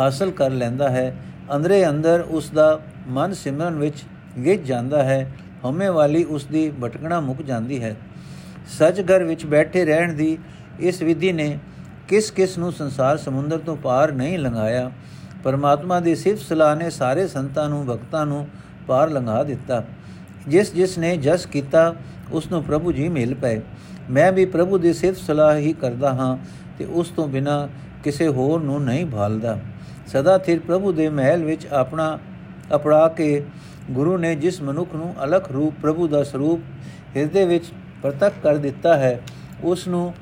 ਹਾਸਲ 0.00 0.30
ਕਰ 0.30 0.50
ਲੈਂਦਾ 0.50 0.88
ਹੈ। 0.88 1.16
ਅੰਦਰੇ 1.56 1.88
ਅੰਦਰ 1.88 2.24
ਉਸ 2.28 2.50
ਦਾ 2.50 2.80
ਮਨ 3.08 3.32
ਸਿਮਰਨ 3.32 3.74
ਵਿੱਚ 3.74 3.96
ਗਿੱਜ 4.44 4.60
ਜਾਂਦਾ 4.60 5.02
ਹੈ। 5.02 5.32
ਹਉਮੈ 5.64 5.90
ਵਾਲੀ 5.90 6.24
ਉਸ 6.24 6.44
ਦੀ 6.44 6.72
ਭਟਕਣਾ 6.84 7.20
ਮੁੱਕ 7.20 7.42
ਜਾਂਦੀ 7.42 7.82
ਹੈ। 7.82 7.96
ਸੱਚ 8.78 9.00
ਘਰ 9.00 9.24
ਵਿੱਚ 9.24 9.46
ਬੈਠੇ 9.46 9.84
ਰਹਿਣ 9.84 10.12
ਦੀ 10.12 10.38
ਇਸ 10.80 11.02
ਵਿਧੀ 11.02 11.32
ਨੇ 11.32 11.58
ਕਿਸ 12.08 12.30
ਕਿਸ 12.30 12.58
ਨੂੰ 12.58 12.72
ਸੰਸਾਰ 12.72 13.16
ਸਮੁੰਦਰ 13.16 13.58
ਤੋਂ 13.58 13.76
ਪਾਰ 13.76 14.12
ਨਹੀਂ 14.12 14.38
ਲੰਘਾਇਆ। 14.38 14.90
ਪਰਮਾਤਮਾ 15.44 16.00
ਦੀ 16.00 16.14
ਸਿਫਤ 16.14 16.42
ਸਲਾਹ 16.42 16.76
ਨੇ 16.76 16.90
ਸਾਰੇ 16.90 17.28
ਸੰਤਾਂ 17.28 17.68
ਨੂੰ, 17.68 17.86
ਭਗਤਾਂ 17.86 18.26
ਨੂੰ 18.26 18.48
ਪਾਰ 18.86 19.10
ਲੰਘਾ 19.10 19.42
ਦਿੱਤਾ। 19.42 19.84
ਜਿਸ 20.48 20.74
ਜਿਸ 20.74 20.98
ਨੇ 20.98 21.16
ਜਸ 21.16 21.46
ਕੀਤਾ, 21.46 21.94
ਉਸ 22.32 22.50
ਨੂੰ 22.50 22.62
ਪ੍ਰਭੂ 22.64 22.92
ਜੀ 22.92 23.08
ਮਿਲ 23.08 23.34
ਪਏ। 23.34 23.60
ਮੈਂ 24.10 24.32
ਵੀ 24.32 24.44
ਪ੍ਰਭੂ 24.44 24.78
ਦੀ 24.78 24.92
ਸਿਫਤ 24.92 25.18
ਸਲਾਹ 25.18 25.56
ਹੀ 25.56 25.72
ਕਰਦਾ 25.72 26.12
ਹਾਂ 26.12 26.36
ਤੇ 26.78 26.84
ਉਸ 26.84 27.08
ਤੋਂ 27.08 27.28
ਬਿਨਾ 27.28 27.68
ਕਿਸੇ 28.04 28.28
ਹੋਰ 28.28 28.60
ਨੂੰ 28.60 28.84
ਨਹੀਂ 28.84 29.06
ਭਾਲਦਾ। 29.06 29.58
ਸਦਾ 30.06 30.38
ਥਿਰ 30.38 30.60
ਪ੍ਰਭੂ 30.60 30.92
ਦੇ 30.92 31.08
ਮਹਿਲ 31.08 31.44
ਵਿੱਚ 31.44 31.66
ਆਪਣਾ 31.66 32.18
ਅਪੜਾ 32.74 33.08
ਕੇ 33.08 33.44
ਗੁਰੂ 33.90 34.16
ਨੇ 34.18 34.34
ਜਿਸ 34.34 34.60
ਮਨੁੱਖ 34.62 34.94
ਨੂੰ 34.94 35.14
ਅਲਖ 35.24 35.50
ਰੂਪ 35.52 35.74
ਪ੍ਰਭੂ 35.82 36.08
ਦਾ 36.08 36.22
ਸਰੂਪ 36.24 36.60
ਹਿਰਦੇ 37.16 37.44
ਵਿੱਚ 37.44 37.64
ਪ੍ਰਤੱਖ 38.02 38.34
ਕਰ 38.42 38.56
ਦਿੱਤਾ 38.56 38.96
ਹੈ, 38.96 39.20
ਉਸ 39.64 39.88
ਨੂੰ 39.88 40.14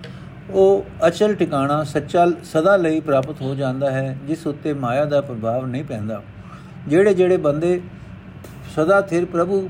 ਉਹ 0.50 0.85
ਅਚਲ 1.07 1.35
ਟਿਕਾਣਾ 1.35 1.85
ਸੱਚਾ, 1.85 2.26
ਸਦਾ 2.45 2.76
ਲਈ 2.76 3.00
ਪ੍ਰਾਪਤ 3.00 3.42
ਹੋ 3.42 3.54
ਜਾਂਦਾ 3.54 3.90
ਹੈ, 3.90 4.16
ਜਿਸ 4.26 4.47
ਉੱਤੇ 4.47 4.73
ਮਾਇਆ 4.73 5.04
ਦਾ 5.04 5.21
ਪ੍ਰਭਾਵ 5.21 5.66
ਨਹੀਂ 5.66 5.85
ਪੈਂਦਾ। 5.85 6.23
ਜਿਹੜੇ 6.88 7.14
ਜਿਹੜੇ 7.14 7.37
ਬੰਦੇ 7.37 7.81
ਸਦਾ 8.76 9.00
ਥਿਰ 9.00 9.25
ਪ੍ਰਭੂ 9.25 9.69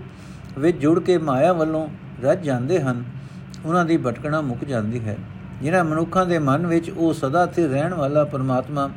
ਵਿੱਚ 0.59 0.77
ਜੁੜ 0.77 0.99
ਕੇ 1.01 1.19
ਮਾਇਆ 1.19 1.53
ਵੱਲੋਂ 1.53 1.89
ਰੱਜ 2.23 2.45
ਜਾਂਦੇ 2.45 2.81
ਹਨ, 2.81 3.05
ਉਹਨਾਂ 3.65 3.85
ਦੀ 3.85 3.97
ਭਟਕਣਾ 3.97 4.41
ਮੁੱਕ 4.41 4.65
ਜਾਂਦੀ 4.65 5.01
ਹੈ। 5.01 5.17
ਜਿਨ੍ਹਾਂ 5.63 5.85
ਮਨੁੱਖਾਂ 5.85 6.27
ਦੇ 6.27 6.39
ਮਨ 6.39 6.67
ਵਿੱਚ 6.67 6.91
ਉਹ 6.91 7.13
ਸਦਾ 7.13 7.47
ਸਥਿਰ 7.47 7.69
ਰਹਿਣ 7.69 7.95
ਵਾਲਾ 7.95 8.25
ਪਰਮਾਤਮਾ 8.25 8.91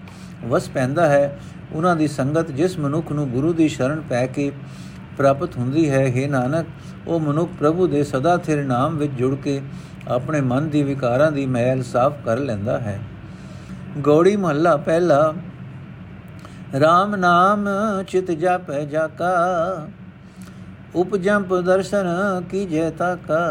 ਵਸ 0.46 0.70
ਪੈਂਦਾ 0.70 1.08
ਹੈ, 1.08 1.40
ਉਹਨਾਂ 1.74 1.96
ਦੀ 1.96 2.08
ਸੰਗਤ 2.08 2.52
ਜਿਸ 2.52 2.80
ਮਨੁੱਖ 2.80 3.12
ਨੂੰ 3.12 3.30
ਗੁਰੂ 3.30 3.54
ਦੀ 3.54 3.68
ਸ਼ਰਨ 3.68 4.02
ਪੈ 4.02 4.28
ਕੇ 4.28 4.52
ਪ੍ਰਾਪਤ 5.18 5.58
ਹੁੰਦੀ 5.58 5.90
ਹੈ। 5.90 6.06
हे 6.08 6.30
ਨਾਨਕ, 6.30 6.66
ਉਹ 7.08 7.20
ਮਨੁੱਖ 7.20 7.52
ਪ੍ਰਭੂ 7.60 7.88
ਦੇ 7.88 8.04
ਸਦਾ 8.04 8.38
ਸਥਿਰ 8.38 8.64
ਨਾਮ 8.66 8.98
ਵਿੱਚ 8.98 9.14
ਜੁੜ 9.14 9.36
ਕੇ 9.36 9.62
ਆਪਣੇ 10.08 10.42
ਮਨ 10.42 10.70
ਦੀ 10.70 10.84
ਵਿਕਾਰਾਂ 10.84 11.32
ਦੀ 11.32 11.46
ਮੈਲ 11.46 11.84
ਸਾਫ਼ 11.84 12.16
ਕਰ 12.26 12.40
ਲੈਂਦਾ 12.40 12.78
ਹੈ। 12.80 13.00
ਗੋੜੀ 13.98 14.36
ਮਹੱਲਾ 14.36 14.76
ਪਹਿਲਾ 14.78 15.34
RAM 16.76 17.16
ਨਾਮ 17.16 17.68
ਚਿਤ 18.08 18.32
ਜਾਪੈ 18.32 18.84
ਜਾਕਾ, 18.86 19.88
ਉਪਜੰਪ 20.96 21.54
ਦਰਸ਼ਨ 21.56 22.08
ਕੀਜੈ 22.50 22.90
ਤਾਕਾ। 22.90 23.46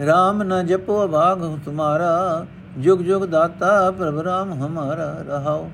RAM 0.00 0.42
ਨ 0.42 0.66
ਜਪੋ 0.66 1.06
ਭਾਗ 1.08 1.38
ਤੁਮਾਰਾ, 1.64 2.46
ਜੁਗ 2.78 3.00
ਜੁਗ 3.00 3.22
ਦਾਤਾ 3.22 3.90
ਪ੍ਰਭ 3.90 4.18
ਰਾਮ 4.18 4.52
ਹਮਾਰਾ 4.52 5.14
ਰਹਾਓ 5.28 5.70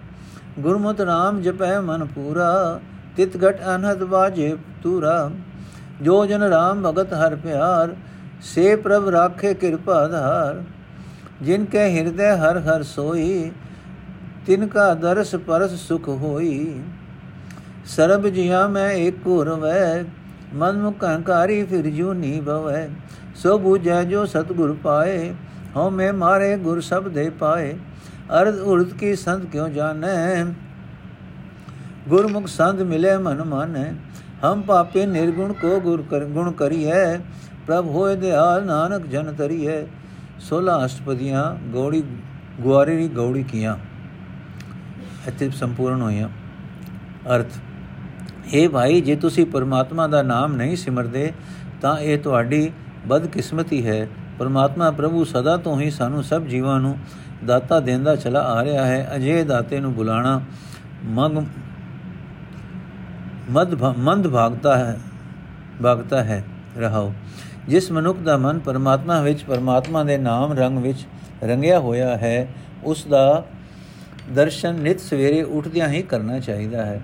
ਗੁਰਮਤਿ 0.59 1.03
RAM 1.03 1.41
ਜਪੈ 1.41 1.81
ਮਨ 1.81 2.05
ਪੂਰਾ 2.05 2.81
ਤਿਤ 3.21 3.37
ਘਟ 3.37 3.59
ਅਨਹਦ 3.75 4.03
ਬਾਜੇ 4.05 4.57
ਤੂਰਾ, 4.83 5.31
ਜੋ 6.03 6.25
ਜਨ 6.27 6.43
RAM 6.43 6.79
ਭਗਤ 6.85 7.13
ਹਰ 7.15 7.35
ਪਿਆਰ, 7.37 7.95
ਸੇ 8.43 8.77
ਪ੍ਰਭ 8.77 9.09
ਰਾਖੇ 9.09 9.53
ਕਿਰਪਾ 9.55 10.07
ਧਾਰ। 10.09 10.63
ਜਿਨ 11.43 11.65
ਕੈ 11.65 11.89
ਹਿਰਦੈ 11.89 12.37
ਹਰ 12.37 12.59
ਹਰ 12.59 12.83
ਸੋਈ, 12.83 13.51
ਤਿਨ 14.47 14.67
ਕਾ 14.67 14.93
ਦਰਸ 14.95 15.35
ਪਰਸ 15.37 15.75
ਸੁਖ 15.89 16.09
ਹੋਈ। 16.09 16.81
ਸਰਬ 17.87 18.27
ਜਿਆ 18.29 18.67
ਮੈਂ 18.69 18.91
ਏਕ 18.93 19.29
ਰਵੈ 19.47 20.05
ਮਨ 20.55 20.79
ਮੁਖ 20.79 21.05
ਹੰਕਾਰੀ 21.05 21.63
ਫਿਰ 21.65 21.91
ਜੂ 21.91 22.13
ਨੀ 22.13 22.41
ਭਵੈ 22.41 22.89
ਸੋ 23.37 23.59
ਬੂਝੈ 23.59 24.03
ਜੋ 24.05 24.25
ਸਤਗੁਰ 24.27 24.77
ਪਾਏ, 24.83 25.33
ਹਉ 25.77 25.91
ਮੈਂ 25.91 26.13
ਮਾਰੇ 26.13 26.57
ਗੁਰ 26.57 26.81
ਸਬਦੇ 26.81 27.29
ਪਾਏ। 27.31 27.77
ਅਰਧ 28.41 28.59
ਉਰਧ 28.59 28.93
ਕੀ 28.93 29.15
ਸੰਤ 29.17 29.47
ਕਿਉ 29.47 29.69
ਜਾਣੈ? 29.69 30.45
ਗੁਰਮੁਖ 32.11 32.47
ਸੰਤ 32.47 32.81
ਮਿਲੇ 32.83 33.17
ਮਨ 33.17 33.45
ਮਾਨੈ, 33.45 33.93
ਹਮ 34.45 34.63
ਪਾਪੇ 34.63 35.07
ਨਿਰਗੁਣ 35.07 35.53
ਕੋ 35.53 35.81
ਗੁਰ 35.81 36.03
ਕਰ, 36.11 36.25
ਗੁਣ 36.25 36.53
ਕਰੀਐ, 36.53 37.17
ਪ੍ਰਭ 37.67 37.87
ਹੋਏ 37.87 38.17
ਦਿਆਲ 38.17 38.67
ਨਾਨਕ 38.67 39.07
ਜਨ 39.07 39.35
ਤਰੀਐ। 39.35 39.85
16 40.41 40.85
ਅਸ਼ਟਪਦੀਆਂ 40.85 41.45
ਗੌੜੀ, 41.73 42.03
ਗੁਆਰੇ 42.61 42.97
ਦੀ 42.97 43.09
ਗੌੜੀ 43.09 43.43
ਕੀਆਂ। 43.43 43.77
ਇੱਥੇ 45.29 45.51
ਸੰਪੂਰਨ 45.51 46.03
ਹੋਈਆਂ। 46.03 46.29
ਅਰਥ 47.37 47.59
हे 48.55 48.71
ਭਾਈ, 48.71 49.01
ਜੇ 49.01 49.17
ਤੁਸੀਂ 49.17 49.47
ਪਰਮਾਤਮਾ 49.47 50.07
ਦਾ 50.07 50.23
ਨਾਮ 50.23 50.57
ਨਹੀਂ 50.57 50.77
ਸਿਮਰਦੇ, 50.77 51.33
ਤਾਂ 51.81 51.99
ਇਹ 51.99 52.19
ਤੁਹਾਡੀ 52.19 52.71
ਬਦਕਿਸਮਤੀ 53.07 53.87
ਹੈ। 53.87 54.09
ਪਰਮਾਤਮਾ 54.39 54.91
ਪ੍ਰਭੂ 54.91 55.25
ਸਦਾ 55.25 55.57
ਤੋਂ 55.57 55.81
ਹੀ 55.81 55.91
ਸਾਨੂੰ 55.91 56.25
ਸਭ 56.25 56.43
ਜੀਵਾਂ 56.43 56.81
ਨੂੰ 56.81 56.99
ਦਾਤਾ 57.47 57.81
ਦਿੰਦਾ 57.81 58.17
ਚਲਾ 58.17 58.41
ਆ 58.41 58.65
ਰਿਹਾ 58.65 58.87
ਹੈ। 58.87 59.13
ਅਜੇ 59.17 59.45
ਦਾਤੇ 59.45 59.81
ਨੂੰ 59.81 59.95
ਬੁਲਾਣਾ 59.95 60.41
ਮਗ 61.05 61.45
ਮਦ 63.51 63.75
ਮੰਦ 63.99 64.29
ਭਾਗਤਾ 64.29 64.79
ਹੈ 64.79 64.99
ਭਾਗਤਾ 65.83 66.25
ਹੈ, 66.25 66.45
ਰਹਾਓ। 66.79 67.13
ਜਿਸ 67.69 67.93
ਮਨੁੱਖ 67.93 68.19
ਦਾ 68.19 68.37
ਮਨ 68.37 68.59
ਪਰਮਾਤਮਾ 68.59 69.21
ਵਿੱਚ, 69.21 69.45
ਪਰਮਾਤਮਾ 69.45 70.05
ਦੇ 70.05 70.19
ਨਾਮ 70.19 70.53
ਰੰਗ 70.53 70.79
ਵਿੱਚ 70.79 71.07
ਰੰਗਿਆ 71.45 71.79
ਹੋਇਆ 71.79 72.17
ਹੈ, 72.17 72.49
ਉਸ 72.85 73.07
ਦਾ 73.07 73.45
ਦਰਸ਼ਨ 74.35 74.75
ਨਿਤ 74.75 75.01
ਸਵੇਰੇ 75.01 75.43
ਉੱਠਦਿਆਂ 75.43 75.89
ਹੀ 75.89 76.03
ਕਰਨਾ 76.03 76.39
ਚਾਹੀਦਾ 76.41 76.87
ਹੈ। 76.87 77.01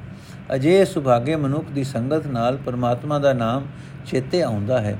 ਅਜੇ 0.55 0.85
ਸੁਭਾਗੇ 0.85 1.37
ਮਨੁੱਖ 1.37 1.66
ਦੀ 1.75 1.85
ਸੰਗਤ 1.85 2.27
ਨਾਲ 2.27 2.57
ਪਰਮਾਤਮਾ 2.57 3.18
ਦਾ 3.18 3.33
ਨਾਮ 3.33 3.66
ਚੇਤੇ 4.07 4.42
ਆਉਂਦਾ 4.42 4.81
ਹੈ। 4.81 4.99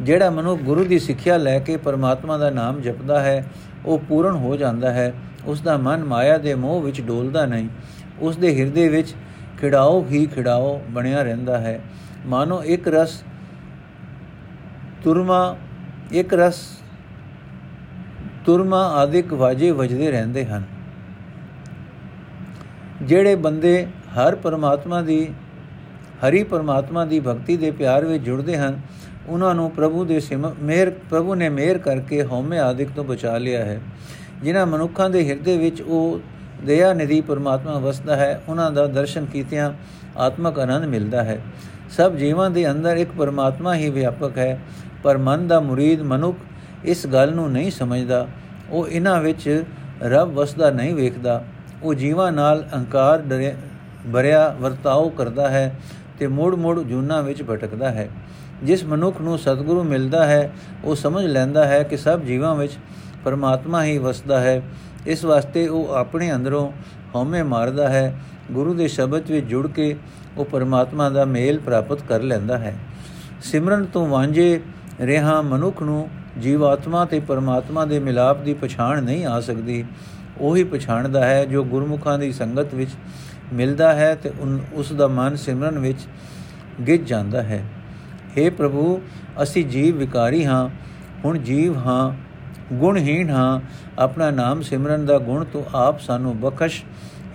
ਜਿਹੜਾ 0.00 0.30
ਮਨੁੱਖ 0.30 0.62
ਗੁਰੂ 0.62 0.84
ਦੀ 0.84 0.98
ਸਿੱਖਿਆ 0.98 1.36
ਲੈ 1.36 1.58
ਕੇ 1.58 1.76
ਪਰਮਾਤਮਾ 1.76 2.38
ਦਾ 2.38 2.50
ਨਾਮ 2.50 2.80
ਜਪਦਾ 2.80 3.20
ਹੈ, 3.20 3.46
ਉਹ 3.86 3.98
ਪੂਰਨ 3.98 4.34
ਹੋ 4.34 4.56
ਜਾਂਦਾ 4.56 4.92
ਹੈ। 4.92 5.12
ਉਸ 5.46 5.60
ਦਾ 5.60 5.76
ਮਨ 5.76 6.04
ਮਾਇਆ 6.04 6.38
ਦੇ 6.38 6.54
ਮੋਹ 6.54 6.82
ਵਿੱਚ 6.82 7.00
ਡੋਲਦਾ 7.00 7.46
ਨਹੀਂ। 7.46 7.68
ਉਸ 8.20 8.36
ਦੇ 8.36 8.60
ਹਿਰਦੇ 8.60 8.88
ਵਿੱਚ 8.88 9.14
ਖਿੜਾਓ 9.60 10.04
ਹੀ 10.04 10.26
ਖਿੜਾਓ 10.26 10.82
ਬਣਿਆ 10.90 11.22
ਰਹਿੰਦਾ 11.22 11.58
ਹੈ। 11.58 11.80
ਮਾਨੋ 12.26 12.62
ਇੱਕ 12.64 12.88
ਰਸ 12.88 13.22
ਤੁਰਮਾ, 15.04 15.56
ਇੱਕ 16.12 16.34
ਰਸ 16.34 16.60
ਤੁਰਮਾ 18.46 18.82
ਆਦਿਕ 18.88 19.32
ਵਾਜੇ 19.32 19.70
ਵਜਦੇ 19.70 20.10
ਰਹਿੰਦੇ 20.10 20.44
ਹਨ। 20.44 20.62
ਜਿਹੜੇ 23.02 23.34
ਬੰਦੇ 23.34 23.86
ਹਰ 24.14 24.34
ਪਰਮਾਤਮਾ 24.34 25.02
ਦੀ, 25.02 25.34
ਹਰੀ 26.24 26.42
ਪਰਮਾਤਮਾ 26.42 27.04
ਦੀ 27.04 27.20
ਭਗਤੀ 27.20 27.56
ਦੇ 27.56 27.70
ਪਿਆਰ 27.70 28.04
ਵਿੱਚ 28.04 28.24
ਜੁੜਦੇ 28.24 28.56
ਹਨ, 28.56 28.80
ਉਹਨਾਂ 29.28 29.54
ਨੂੰ 29.54 29.70
ਪ੍ਰਭੂ 29.70 30.04
ਦੇ 30.04 30.20
ਮਿਹਰ, 30.62 30.90
ਪ੍ਰਭੂ 30.90 31.34
ਨੇ 31.34 31.48
ਮਿਹਰ 31.48 31.78
ਕਰਕੇ 31.78 32.22
ਹਉਮੈ 32.22 32.60
ਆਦਿਕ 32.60 32.88
ਤੋਂ 32.96 33.04
ਬਚਾ 33.04 33.38
ਲਿਆ 33.38 33.64
ਹੈ। 33.64 33.80
ਜਿਨ੍ਹਾਂ 34.42 34.66
ਮਨੁੱਖਾਂ 34.66 35.10
ਦੇ 35.10 35.28
ਹਿਰਦੇ 35.28 35.56
ਵਿੱਚ 35.58 35.82
ਉਹ 35.82 36.20
ਦਇਆ 36.64 36.92
ਨਿਧੀ 36.92 37.20
ਪਰਮਾਤਮਾ 37.20 37.78
ਵਸਦਾ 37.78 38.16
ਹੈ, 38.16 38.42
ਉਹਨਾਂ 38.48 38.70
ਦਾ 38.70 38.86
ਦਰਸ਼ਨ 38.86 39.24
ਕੀਤਿਆਂ 39.24 39.72
ਆਤਮਕ 40.16 40.58
ਆਨੰਦ 40.58 40.84
ਮਿਲਦਾ 40.84 41.24
ਹੈ। 41.24 41.42
ਸਭ 41.90 42.14
ਜੀਵਾਂ 42.14 42.50
ਦੇ 42.50 42.70
ਅੰਦਰ 42.70 42.96
ਇੱਕ 42.96 43.10
ਪਰਮਾਤਮਾ 43.18 43.74
ਹੀ 43.74 43.90
ਵਿਆਪਕ 43.90 44.38
ਹੈ, 44.38 44.60
ਪਰ 45.02 45.18
ਮਨ 45.18 45.48
ਦਾ 45.48 45.60
ਮੁਰੀਦ 45.60 46.02
ਮਨੁੱਖ 46.02 46.38
ਇਸ 46.84 47.06
ਗੱਲ 47.06 47.34
ਨੂੰ 47.34 47.52
ਨਹੀਂ 47.52 47.70
ਸਮਝਦਾ। 47.70 48.26
ਉਹ 48.70 48.88
ਇਹਨਾਂ 48.88 49.22
ਵਿੱਚ 49.22 49.64
ਰੱਬ 50.02 50.28
ਵਸਦਾ 50.28 50.70
ਨਹੀਂ 50.70 50.94
ਵੇਖਦਾ। 50.94 51.44
ਉਹ 51.82 51.94
ਜੀਵਾਂ 51.94 52.32
ਨਾਲ 52.32 52.68
ਅਹੰਕਾਰ 52.74 53.22
ਭਰਿਆ, 54.14 54.56
ਵਰਤਾਓ 54.60 55.08
ਕਰਦਾ 55.08 55.48
ਹੈ 55.48 55.78
ਤੇ 56.18 56.26
ਮੋੜ-ਮੋੜ 56.26 56.82
ਜੂਨਾ 56.82 57.20
ਵਿੱਚ 57.20 57.42
ਭਟਕਦਾ 57.42 57.90
ਹੈ। 57.90 58.08
ਜਿਸ 58.62 58.84
ਮਨੁੱਖ 58.84 59.20
ਨੂੰ 59.20 59.38
ਸਤਿਗੁਰੂ 59.38 59.82
ਮਿਲਦਾ 59.82 60.26
ਹੈ, 60.26 60.52
ਉਹ 60.84 60.94
ਸਮਝ 60.94 61.24
ਲੈਂਦਾ 61.24 61.64
ਹੈ 61.64 61.82
ਕਿ 61.82 61.96
ਸਭ 61.96 62.20
ਜੀਵਾਂ 62.20 62.56
ਵਿੱਚ 62.56 62.72
ਪਰਮਾਤਮਾ 63.24 63.84
ਹੀ 63.84 63.98
ਵਸਦਾ 63.98 64.40
ਹੈ। 64.40 64.62
ਇਸ 65.06 65.24
ਵਾਸਤੇ 65.24 65.68
ਉਹ 65.68 65.94
ਆਪਣੇ 65.94 66.34
ਅੰਦਰੋਂ 66.34 66.72
ਹਉਮੈ 67.14 67.42
ਮਾਰਦਾ 67.42 67.88
ਹੈ, 67.88 68.18
ਗੁਰੂ 68.52 68.74
ਦੇ 68.74 68.88
ਸ਼ਬਦ 68.88 69.30
ਵਿੱਚ 69.30 69.46
ਜੁੜ 69.46 69.66
ਕੇ 69.66 69.96
ਉਹ 70.36 70.44
ਪਰਮਾਤਮਾ 70.44 71.10
ਦਾ 71.10 71.24
ਮੇਲ 71.24 71.58
ਪ੍ਰਾਪਤ 71.58 72.02
ਕਰ 72.02 72.22
ਲੈਂਦਾ 72.22 72.58
ਹੈ। 72.58 72.76
ਸਿਮਰਨ 73.42 73.84
ਤੋਂ 73.84 74.06
ਵਾਂਝੇ 74.08 74.60
ਰਹਾ 75.00 75.40
ਮਨੁੱਖ 75.42 75.82
ਨੂੰ 75.82 76.08
ਜੀਵਾਤਮਾ 76.38 77.04
ਤੇ 77.04 77.20
ਪਰਮਾਤਮਾ 77.20 77.84
ਦੇ 77.84 77.98
ਮਿਲਾਪ 77.98 78.42
ਦੀ 78.42 78.54
ਪਛਾਣ 78.54 79.02
ਨਹੀਂ 79.02 79.26
ਆ 79.26 79.40
ਸਕਦੀ। 79.40 79.84
ਉਹੀ 80.40 80.64
ਪਛਾਣਦਾ 80.64 81.24
ਹੈ 81.26 81.44
ਜੋ 81.44 81.64
ਗੁਰਮੁਖਾਂ 81.64 82.18
ਦੀ 82.18 82.32
ਸੰਗਤ 82.32 82.74
ਵਿੱਚ 82.74 82.90
ਮਿਲਦਾ 83.52 83.92
ਹੈ 83.94 84.14
ਤੇ 84.14 84.30
ਉਸ 84.72 84.92
ਦਾ 84.92 85.08
ਮਨ 85.08 85.36
ਸਿਮਰਨ 85.36 85.78
ਵਿੱਚ 85.78 85.98
ਗਿੱਜ 86.86 87.08
ਜਾਂਦਾ 87.08 87.42
ਹੈ। 87.42 87.64
हे 88.38 88.52
ਪ੍ਰਭੂ, 88.52 89.00
ਅਸੀਂ 89.42 89.64
ਜੀਵ 89.64 89.96
ਵਿਕਾਰੀ 89.96 90.44
ਹਾਂ, 90.44 90.68
ਹੁਣ 91.24 91.38
ਜੀਵ 91.38 91.76
ਹਾਂ 91.76 92.10
ਗੁਣਹੀਣ 92.72 93.30
ਹਾਂ। 93.30 93.60
ਆਪਣਾ 93.98 94.30
ਨਾਮ 94.30 94.62
ਸਿਮਰਨ 94.62 95.06
ਦਾ 95.06 95.18
ਗੁਣ 95.18 95.44
ਤੂੰ 95.44 95.64
ਆਪ 95.74 96.00
ਸਾਨੂੰ 96.00 96.40
ਬਖਸ਼। 96.40 96.84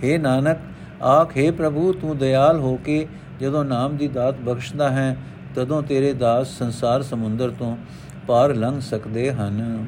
हे 0.04 0.20
ਨਾਨਕ, 0.20 0.58
ਆਖੇ 1.02 1.50
ਪ੍ਰਭੂ, 1.50 1.92
ਤੂੰ 1.92 2.18
ਦਇਆਲ 2.18 2.58
ਹੋ 2.58 2.76
ਕੇ 2.76 3.08
ਜਦੋਂ 3.40 3.64
ਨਾਮ 3.64 3.96
ਦੀ 3.96 4.08
ਦਾਤ 4.08 4.34
ਬਖਸ਼ਦਾ 4.34 4.90
ਹੈ, 4.90 5.16
ਤਦੋਂ 5.54 5.82
ਤੇਰੇ 5.82 6.12
ਦਾਸ 6.12 6.48
ਸੰਸਾਰ 6.48 7.02
ਸਮੁੰਦਰ 7.02 7.50
ਤੋਂ 7.50 7.76
ਪਾਰ 8.26 8.54
ਲੰਘ 8.54 8.80
ਸਕਦੇ 8.80 9.32
ਹਨ। 9.32 9.86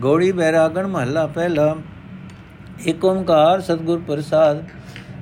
ਗੋੜੀ 0.00 0.32
ਬੈਰਾਗਣ 0.32 0.86
ਮਹੱਲਾ 0.86 1.26
ਪਹਿਲਾ। 1.26 1.76
ਇਕ 2.86 3.04
ਓੰਕਾਰ 3.04 3.60
ਸਤਗੁਰ 3.60 4.02
ਪ੍ਰਸਾਦ 4.08 4.64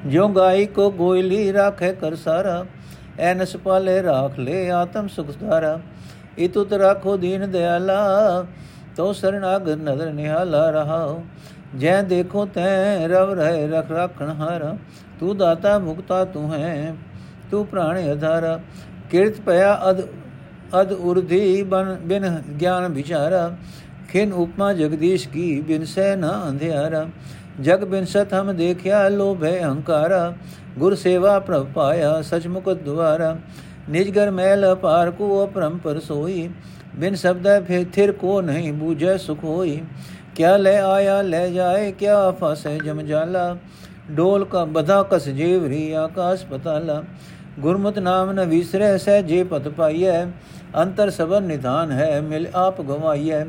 ਜੋ 0.06 0.28
ਗਾਈ 0.28 0.66
ਕੋ 0.66 0.90
ਗੋਇਲੀ 0.90 1.52
ਰਾਖੇ 1.52 1.92
ਕਰ 1.92 2.14
ਸਾਰਾ। 2.14 2.66
ਐਨਸ 3.18 3.56
ਪਾਲੇ 3.56 4.02
ਰਾਖ 4.02 4.38
ਲੈ 4.38 4.70
ਆਤਮ 4.70 5.08
ਸੁਖ 5.08 5.26
ਧਾਰਾ 5.40 5.80
ਇਤੁਤ 6.38 6.72
ਰਾਖੋ 6.72 7.16
ਦੀਨ 7.16 7.50
ਦਿਆਲਾ। 7.50 8.46
ਤੋ 8.98 9.12
ਸਰਨਾਗ 9.12 9.68
ਨਦਰ 9.70 10.10
ਨਿਹਾਲਾ 10.12 10.68
ਰਹਾਓ 10.70 11.20
ਜੈ 11.78 12.00
ਦੇਖੋ 12.02 12.44
ਤੈ 12.46 13.06
ਰਵ 13.08 13.32
ਰਹਿ 13.32 13.66
ਰਖ 13.68 13.90
ਰਖਣ 13.90 14.30
ਹਾਰਾ 14.38 14.76
ਤੂੰ 15.20 15.36
ਦਾਤਾ 15.36 15.78
ਮੁਕਤਾ 15.78 16.24
ਤੂੰ 16.24 16.52
ਹੈ 16.52 16.94
ਤੂੰ 17.50 17.64
ਪ੍ਰਾਣ 17.66 17.98
ਅਧਾਰਾ 18.12 18.58
ਕਿਰਤ 19.10 19.40
ਪਿਆ 19.40 19.78
ਅਦ 19.90 20.00
ਅਦ 20.80 20.92
ਉਰਧੀ 20.92 21.62
ਬਨ 21.64 21.94
ਬਿਨ 22.02 22.28
ਗਿਆਨ 22.60 22.92
ਵਿਚਾਰਾ 22.92 23.50
ਖਿਨ 24.08 24.32
ਉਪਮਾ 24.32 24.72
ਜਗਦੀਸ਼ 24.72 25.28
ਕੀ 25.28 25.60
ਬਿਨ 25.60 25.84
ਸੈ 25.84 26.14
ਨਾ 26.16 26.32
ਅੰਧਿਆਰਾ 26.48 27.06
ਜਗ 27.60 27.84
ਬਿਨ 27.84 28.04
ਸਤ 28.04 28.34
ਹਮ 28.34 28.52
ਦੇਖਿਆ 28.52 29.08
ਲੋਭੇ 29.08 29.58
ਅਹੰਕਾਰਾ 29.58 30.32
ਗੁਰ 30.78 30.94
ਸੇਵਾ 30.96 31.38
ਪ੍ਰਭ 31.40 31.66
ਪਾਇਆ 31.74 32.20
ਸਚ 32.22 32.46
ਮੁਕਤ 32.46 32.82
ਦੁਆਰਾ 32.82 33.36
ਨਿਜ 33.88 34.10
ਗਰ 34.10 34.30
ਮੈਲ 34.30 34.74
ਪਾਰ 34.74 35.10
ਕੋ 35.10 35.44
ਅਪਰਮ 35.44 35.78
ਪਰ 35.78 35.98
ਸੋਈ 36.00 36.48
ਬਿਨ 36.98 37.14
ਸ਼ਬਦ 37.14 37.48
ਫੇ 37.64 37.84
ਥਿਰ 37.92 38.12
ਕੋ 38.12 38.40
ਨਹੀਂ 38.40 38.72
ਬੂਝੈ 38.72 39.16
ਸੁਖ 39.16 39.44
ਹੋਈ 39.44 39.80
ਕਿਆ 40.34 40.56
ਲੈ 40.56 40.80
ਆਇਆ 40.82 41.20
ਲੈ 41.22 41.46
ਜਾਏ 41.48 41.90
ਕਿਆ 41.92 42.30
ਫਸੇ 42.40 42.78
ਜਮ 42.84 43.02
ਜਾਲਾ 43.02 43.56
ਡੋਲ 44.10 44.44
ਕਾ 44.44 44.64
ਬਧਾ 44.64 45.02
ਕਸ 45.02 45.28
ਜੀਵਰੀ 45.28 45.92
ਆਕਾਸ਼ 45.92 46.44
ਪਤਾਲਾ 46.46 47.02
ਗੁਰਮਤਿ 47.58 48.00
ਨਾਮ 48.00 48.32
ਨ 48.32 48.44
ਵਿਸਰੈ 48.44 48.96
ਸਹਿ 48.96 49.22
ਜੇ 49.22 49.42
ਪਤ 49.44 49.68
ਪਾਈਐ 49.68 50.24
ਅੰਤਰ 50.76 51.10
ਸਬਰ 51.10 51.40
ਨਿਧਾਨ 51.40 51.92
ਹੈ 51.92 52.20
ਮਿਲ 52.20 52.46
ਆਪ 52.56 52.80
ਗਵਾਈਐ 52.82 53.44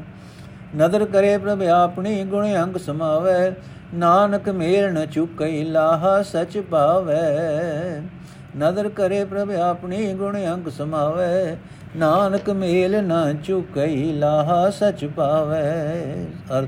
ਨਦਰ 0.75 1.05
ਕਰੇ 1.05 1.37
ਪ੍ਰਭ 1.37 1.61
ਆਪਣੀ 1.73 2.23
ਗੁਣ 2.23 2.47
ਅੰਗ 2.55 2.77
ਸਮਾਵੈ 2.77 3.51
ਨਾਨਕ 3.93 4.49
ਮੇਰ 4.49 4.91
ਨ 4.91 5.05
ਚੁਕਈ 5.05 5.63
ਲਾਹਾ 5.63 6.21
ਸਚ 6.23 6.57
ਭਾਵੈ 6.71 8.01
ਨਦਰ 8.57 8.89
ਕਰੇ 8.89 9.23
ਪ੍ਰਭ 9.25 9.51
ਆਪਣੀ 9.53 10.13
ਗੁਣ 10.13 10.37
ਅੰਗ 10.53 10.67
ਸਮਾਵੈ 10.67 11.57
ਨਾਨਕ 11.95 12.49
ਮੇਲ 12.49 13.03
ਨ 13.03 13.37
ਚੁਕਈ, 13.43 14.11
ਲਾਹਾ 14.11 14.69
ਸਚ 14.69 15.05
ਭਾਵੈ 15.05 15.95
ਅਰਥ 16.59 16.67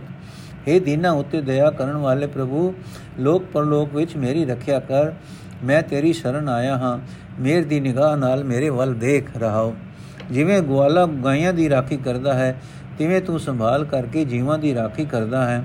हे 0.67 0.84
ਦੀਨਾ 0.84 1.12
ਉਤੇ 1.12 1.41
ਦਇਆ 1.41 1.71
ਕਰਨ 1.71 1.97
ਵਾਲੇ 1.97 2.27
ਪ੍ਰਭੂ, 2.27 2.73
ਲੋਕ 3.19 3.43
ਪਰਲੋਕ 3.53 3.95
ਵਿੱਚ 3.95 4.15
ਮੇਰੀ 4.15 4.45
ਰੱਖਿਆ 4.45 4.79
ਕਰ। 4.79 5.12
ਮੈਂ 5.63 5.81
ਤੇਰੀ 5.81 6.13
ਸ਼ਰਨ 6.13 6.49
ਆਇਆ 6.49 6.77
ਹਾਂ। 6.77 6.99
ਮੇਰ 7.39 7.65
ਦੀ 7.65 7.79
ਨਿਗਾਹ 7.79 8.17
ਨਾਲ 8.17 8.43
ਮੇਰੇ 8.43 8.69
ਵੱਲ 8.69 8.93
ਦੇਖ 8.93 9.38
ਰਹਾਓ। 9.38 9.75
ਜਿਵੇਂ 10.31 10.62
ਗਵਾਲਾ 10.62 11.05
ਗਾਇਆਂ 11.05 11.53
ਦੀ 11.53 11.69
ਰਾਖੀ 11.69 11.97
ਕਰਦਾ 11.97 12.34
ਹੈ, 12.34 12.62
ਤਿਵੇਂ 12.97 13.21
ਤੂੰ 13.21 13.39
ਸੰਭਾਲ 13.39 13.86
ਕਰਕੇ 13.86 14.25
ਜੀਵਾਂ 14.25 14.60
ਦੀ 14.60 14.75
ਰਾਖੀ 14.75 15.05
ਕਰਦਾ 15.05 15.45
ਹੈ। 15.45 15.63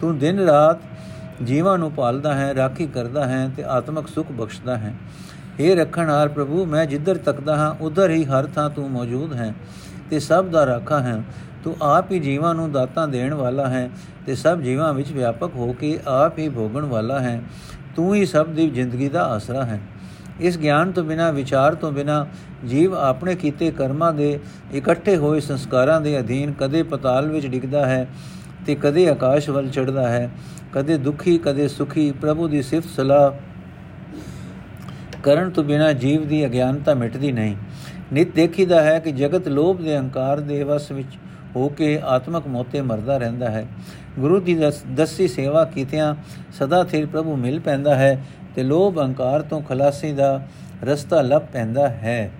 ਤੂੰ 0.00 0.18
ਦਿਨ 0.18 0.38
ਰਾਤ 0.38 0.76
ਜੀਵਾਂ 1.44 1.78
ਨੂੰ 1.78 1.92
ਪਾਲਦਾ 1.92 2.34
ਹੈ, 2.34 2.54
ਰਾਖੀ 2.54 2.86
ਕਰਦਾ 2.86 3.26
ਹੈ 3.26 3.50
ਤੇ 3.56 3.64
ਆਤਮਿਕ 3.64 4.08
ਸੁਖ 4.08 4.32
ਬਖਸ਼ਦਾ 4.32 4.78
ਹੈ। 4.78 4.94
हे 5.60 5.76
ਰੱਖਣਹਾਰ 5.76 6.28
ਪ੍ਰਭੂ, 6.28 6.66
ਮੈਂ 6.66 6.86
ਜਿੱਧਰ 6.86 7.18
ਤੱਕਦਾ 7.18 7.56
ਹਾਂ, 7.56 7.74
ਉਧਰ 7.80 8.10
ਹੀ 8.10 8.24
ਹਰ 8.24 8.46
ਥਾਂ 8.46 8.70
ਤੂੰ 8.70 8.90
ਮੌਜੂਦ 8.90 9.34
ਹੈ। 9.34 9.54
ਤੇ 10.10 10.18
ਸਭ 10.18 10.44
ਦਾ 10.44 10.66
ਰਾਖਾ 10.66 11.00
ਹੈ। 11.00 11.22
ਤੂੰ 11.64 11.76
ਆਪ 11.82 12.12
ਹੀ 12.12 12.18
ਜੀਵਾਂ 12.18 12.54
ਨੂੰ 12.54 12.72
ਦਾਤਾਂ 12.72 13.08
ਦੇਣ 13.08 13.34
ਵਾਲਾ 13.34 13.68
ਹੈ 13.68 13.90
ਤੇ 14.26 14.34
ਸਭ 14.34 14.60
ਜੀਵਾਂ 14.60 14.94
ਵਿੱਚ 14.94 15.12
ਵਿਆਪਕ 15.12 15.54
ਹੋ 15.54 15.72
ਕੇ 15.72 15.98
ਆਪ 16.06 16.38
ਹੀ 16.38 16.48
ਭੋਗਣ 16.48 16.84
ਵਾਲਾ 16.84 17.20
ਹੈ। 17.20 17.42
ਤੂੰ 17.96 18.14
ਹੀ 18.14 18.26
ਸਭ 18.26 18.46
ਦੀ 18.46 18.70
ਜ਼ਿੰਦਗੀ 18.70 19.08
ਦਾ 19.08 19.24
ਆਸਰਾ 19.24 19.64
ਹੈ। 19.64 19.80
ਇਸ 20.40 20.58
ਗਿਆਨ 20.58 20.92
ਤੋਂ 20.92 21.04
ਬਿਨਾ, 21.04 21.30
ਵਿਚਾਰ 21.30 21.74
ਤੋਂ 21.74 21.92
ਬਿਨਾ, 21.92 22.26
ਜੀਵ 22.68 22.94
ਆਪਣੇ 22.94 23.34
ਕੀਤੇ 23.34 23.70
ਕਰਮਾਂ 23.70 24.12
ਦੇ 24.12 24.40
ਇਕੱਠੇ 24.74 25.16
ਹੋਏ 25.16 25.40
ਸੰਸਕਾਰਾਂ 25.40 26.00
ਦੇ 26.00 26.20
ਅਧੀਨ 26.20 26.52
ਕਦੇ 26.52 26.82
ਪਤਾਲ 26.82 27.28
ਵਿੱਚ 27.28 27.46
ਡਿੱਗਦਾ 27.46 27.86
ਹੈ 27.86 28.08
ਤੇ 28.66 28.74
ਕਦੇ 28.74 29.08
ਆਕਾਸ਼ 29.08 29.50
ਵੱਲ 29.50 29.68
ਚੜਦਾ 29.68 30.08
ਹੈ। 30.08 30.30
ਕਦੇ 30.72 30.98
ਦੁਖੀ, 30.98 31.38
ਕਦੇ 31.38 31.68
ਸੁਖੀ, 31.68 32.12
ਪ੍ਰਭੂ 32.12 32.48
ਦੀ 32.48 32.62
ਸਿਫਤ 32.62 32.88
ਸਲਾਹ 32.88 33.30
ਕਰਨ 35.22 35.50
ਤੋਂ 35.50 35.64
ਬਿਨਾ 35.64 35.92
ਜੀਵ 35.92 36.28
ਦੀ 36.28 36.46
ਅਗਿਆਨਤਾ 36.46 36.94
ਮਿਟਦੀ 36.94 37.32
ਨਹੀਂ। 37.32 37.56
ਨਿਤ 38.12 38.34
ਦੇਖੀਦਾ 38.34 38.82
ਹੈ 38.82 38.98
ਕਿ 38.98 39.12
ਜਗਤ 39.12 39.48
ਲੋਭ 39.48 39.80
ਦੇ 39.80 39.96
ਹੰਕਾਰ 39.96 40.40
ਦੇ 40.40 40.62
ਵਸ 40.62 40.90
ਵਿੱਚ 40.90 41.18
ਹੋ 41.56 41.68
ਕੇ 41.68 42.00
ਆਤਮਕ 42.04 42.46
ਮੋਤੇ 42.46 42.80
ਮਰਦਾ 42.80 43.18
ਰਹਿੰਦਾ 43.18 43.50
ਹੈ। 43.50 43.66
ਗੁਰੂ 44.18 44.40
ਦੀ 44.40 44.60
ਦਸੀ 44.94 45.28
ਸੇਵਾ 45.28 45.64
ਕੀਤਿਆਂ 45.64 46.14
ਸਦਾ 46.52 46.84
ਥਿਰ 46.84 47.06
ਪ੍ਰਭੂ 47.06 47.36
ਮਿਲ 47.36 47.60
ਪੈਂਦਾ 47.60 47.94
ਹੈ 47.94 48.22
ਤੇ 48.54 48.62
ਲੋਭ 48.62 48.98
ਹੰਕਾਰ 48.98 49.42
ਤੋਂ 49.42 49.60
ਖਲਾਸੀ 49.62 50.12
ਦਾ 50.12 50.40
ਰਸਤਾ 50.84 51.22
ਲੱਭ 51.22 51.42
ਪੈਂਦਾ 51.42 51.88
ਹੈ। 51.88 52.30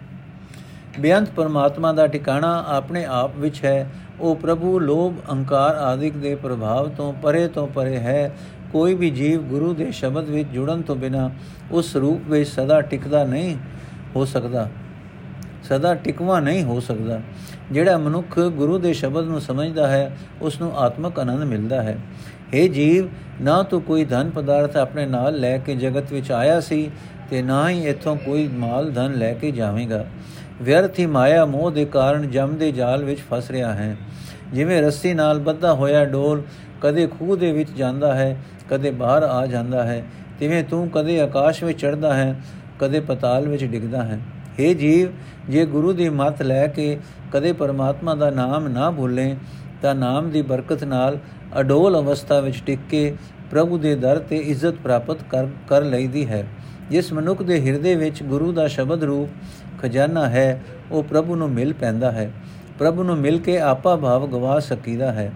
ਬੇਅੰਤ 1.01 1.31
ਪਰਮਾਤਮਾ 1.31 1.93
ਦਾ 1.93 2.07
ਟਿਕਾਣਾ 2.07 2.65
ਆਪਣੇ 2.69 3.05
ਆਪ 3.05 3.37
ਵਿੱਚ 3.37 3.65
ਹੈ। 3.65 3.91
ਉਹ 4.21 4.37
ਪ੍ਰਭੂ 4.37 4.79
ਲੋਭ, 4.79 5.15
ਹੰਕਾਰ 5.33 5.77
ਆਦਿਕ 5.77 6.17
ਦੇ 6.17 6.35
ਪ੍ਰਭਾਵ 6.35 6.89
ਤੋਂ 6.89 7.13
ਪਰੇ 7.13 7.49
ਤੋਂ 7.49 7.69
ਪਰੇ 7.69 7.97
ਹੈ। 7.97 8.33
ਕੋਈ 8.73 8.95
ਵੀ 8.95 9.11
ਜੀਵ 9.11 9.43
ਗੁਰੂ 9.43 9.75
ਦੇ 9.75 9.93
ਸ਼ਬਦ 9.93 10.25
ਵਿੱਚ 10.25 10.49
ਜੁੜਨ 10.49 10.83
ਤੋਂ 10.83 10.97
ਬਿਨਾ 10.97 11.31
ਉਸ 11.71 11.97
ਰੂਪ 11.97 12.21
ਵਿੱਚ 12.29 12.51
ਸਦਾ 12.51 12.81
ਟਿਕਦਾ 12.81 13.25
ਨਹੀਂ 13.25 13.57
ਹੋ 14.17 14.25
ਸਕਦਾ। 14.25 14.69
ਸਦਾ 15.63 15.95
ਟਿਕਵਾ 15.95 16.41
ਨਹੀਂ 16.41 16.63
ਹੋ 16.63 16.81
ਸਕਦਾ। 16.81 17.21
ਜਿਹੜਾ 17.73 17.99
ਮਨੁੱਖ 17.99 18.41
ਗੁਰੂ 18.41 18.79
ਦੇ 18.79 18.93
ਸ਼ਬਦ 18.93 19.25
ਨੂੰ 19.25 19.41
ਸਮਝਦਾ 19.41 19.87
ਹੈ 19.87 20.19
ਉਸ 20.43 20.61
ਨੂੰ 20.61 20.77
ਆਤਮਕ 20.77 21.19
ਆਨੰਦ 21.19 21.43
ਮਿਲਦਾ 21.43 21.83
ਹੈ। 21.83 21.99
हे 22.55 22.69
ਜੀਵ, 22.69 23.09
ਨਾ 23.41 23.63
ਤੂੰ 23.63 23.83
ਕੋਈ 23.83 24.05
ਧਨ 24.05 24.31
ਪਦਾਰਥ 24.31 24.77
ਆਪਣੇ 24.77 25.07
ਨਾਲ 25.07 25.41
ਲੈ 25.41 25.59
ਕੇ 25.59 25.77
ਜਗਤ 25.77 26.13
ਵਿੱਚ 26.13 26.33
ਆਇਆ 26.33 26.61
ਸੀ 26.61 26.91
ਤੇ 27.31 27.43
ਨਾ 27.43 27.71
ਹੀ 27.71 27.87
ਇੱਥੋਂ 27.89 28.17
ਕੋਈ 28.17 28.49
ਮਾਲ 28.49 28.93
ਧਨ 28.93 29.13
ਲੈ 29.13 29.35
ਕੇ 29.35 29.51
ਜਾਵੇਂਗਾ। 29.51 30.07
ਵਿਅਰਥ 30.63 30.99
ਹੀ 30.99 31.07
ਮਾਇਆ 31.07 31.45
ਮੋਹ 31.45 31.71
ਦੇ 31.71 31.85
ਕਾਰਨ 31.85 32.31
ਜਮ 32.31 32.57
ਦੇ 32.57 32.73
ਜਾਲ 32.73 33.05
ਵਿੱਚ 33.05 33.21
ਫਸ 33.21 33.51
ਰਿਹਾ 33.51 33.73
ਹੈ। 33.73 33.97
ਜਿਵੇਂ 34.53 34.83
ਰੱਸੀ 34.83 35.15
ਨਾਲ 35.15 35.39
ਬੱਧਾ 35.39 35.75
ਹੋਇਆ 35.75 36.05
ਡੋਲ 36.05 36.43
ਕਦੇ 36.83 37.07
ਖੂਹ 37.07 37.37
ਦੇ 37.37 37.53
ਵਿੱਚ 37.53 37.71
ਜਾਂਦਾ 37.71 38.15
ਹੈ, 38.15 38.37
ਕਦੇ 38.71 38.91
ਬਾਹਰ 38.91 39.23
ਆ 39.23 39.47
ਜਾਂਦਾ 39.47 39.83
ਹੈ। 39.83 40.05
ਤਿਵੇਂ 40.39 40.65
ਤੂੰ 40.65 40.89
ਕਦੇ 40.91 41.21
ਆਕਾਸ਼ 41.21 41.65
ਵਿੱਚ 41.65 41.81
ਚੜਦਾ 41.81 42.15
ਹੈ, 42.15 42.41
ਕਦੇ 42.79 43.01
ਪਤਾਲ 43.01 43.49
ਵਿੱਚ 43.49 43.65
ਡਿੱਗਦਾ 43.65 44.03
ਹੈ। 44.03 44.19
हे 44.61 44.75
ਜੀਵ, 44.75 45.09
ਜੇ 45.51 45.67
ਗੁਰੂ 45.67 45.93
ਦੀ 45.93 46.09
ਮੱਤ 46.09 46.43
ਲੈ 46.43 46.67
ਕੇ 46.67 46.99
ਕਦੇ 47.33 47.53
ਪਰਮਾਤਮਾ 47.53 48.15
ਦਾ 48.15 48.31
ਨਾਮ 48.31 48.69
ਨਾ 48.69 48.91
ਭੁੱਲੇ, 48.91 49.37
ਤਾਂ 49.83 49.95
ਨਾਮ 49.95 50.31
ਦੀ 50.31 50.43
ਬਰਕਤ 50.43 50.85
ਨਾਲ 50.85 51.19
ਅਡੋਲ 51.61 51.99
ਅਵਸਥਾ 51.99 52.41
ਵਿੱਚ 52.41 52.63
ਟਿਕ 52.67 52.79
ਕੇ 52.91 53.15
ਪ੍ਰਭੂ 53.51 53.79
ਦੇ 53.79 53.95
ਦਰ 53.95 54.19
ਤੇ 54.19 54.37
ਇੱਜ਼ਤ 54.37 54.75
ਪ੍ਰਾਪਤ 54.75 55.23
ਕਰ 55.31 55.47
ਕਰ 55.69 55.83
ਲਈਦੀ 55.83 56.27
ਹੈ। 56.27 56.47
ਜਿਸ 56.91 57.13
ਮਨੁੱਖ 57.13 57.43
ਦੇ 57.43 57.61
ਹਿਰਦੇ 57.61 57.95
ਵਿੱਚ 57.95 58.23
ਗੁਰੂ 58.23 58.53
ਦਾ 58.53 58.67
ਸ਼ਬਦ 58.69 59.05
ਰੂਪ 59.05 59.29
ਖਜ਼ਾਨਾ 59.83 60.29
ਹੈ, 60.29 60.63
ਉਹ 60.91 61.03
ਪ੍ਰਭੂ 61.03 61.37
ਨੂੰ 61.37 61.51
ਮਿਲ 61.51 61.73
ਪੈਂਦਾ 61.73 62.13
ਹੈ। 62.13 62.31
ਪ੍ਰਭੂ 62.79 63.03
ਨੂੰ 63.03 63.17
ਮਿਲ 63.17 63.39
ਕੇ 63.39 63.59
ਆਪਾ 63.61 63.97
ਭਾਵ 63.97 64.27
ਗਵਾ 64.27 64.59
ਸਕੀਦਾ 64.59 65.13
ਹੈ। 65.13 65.33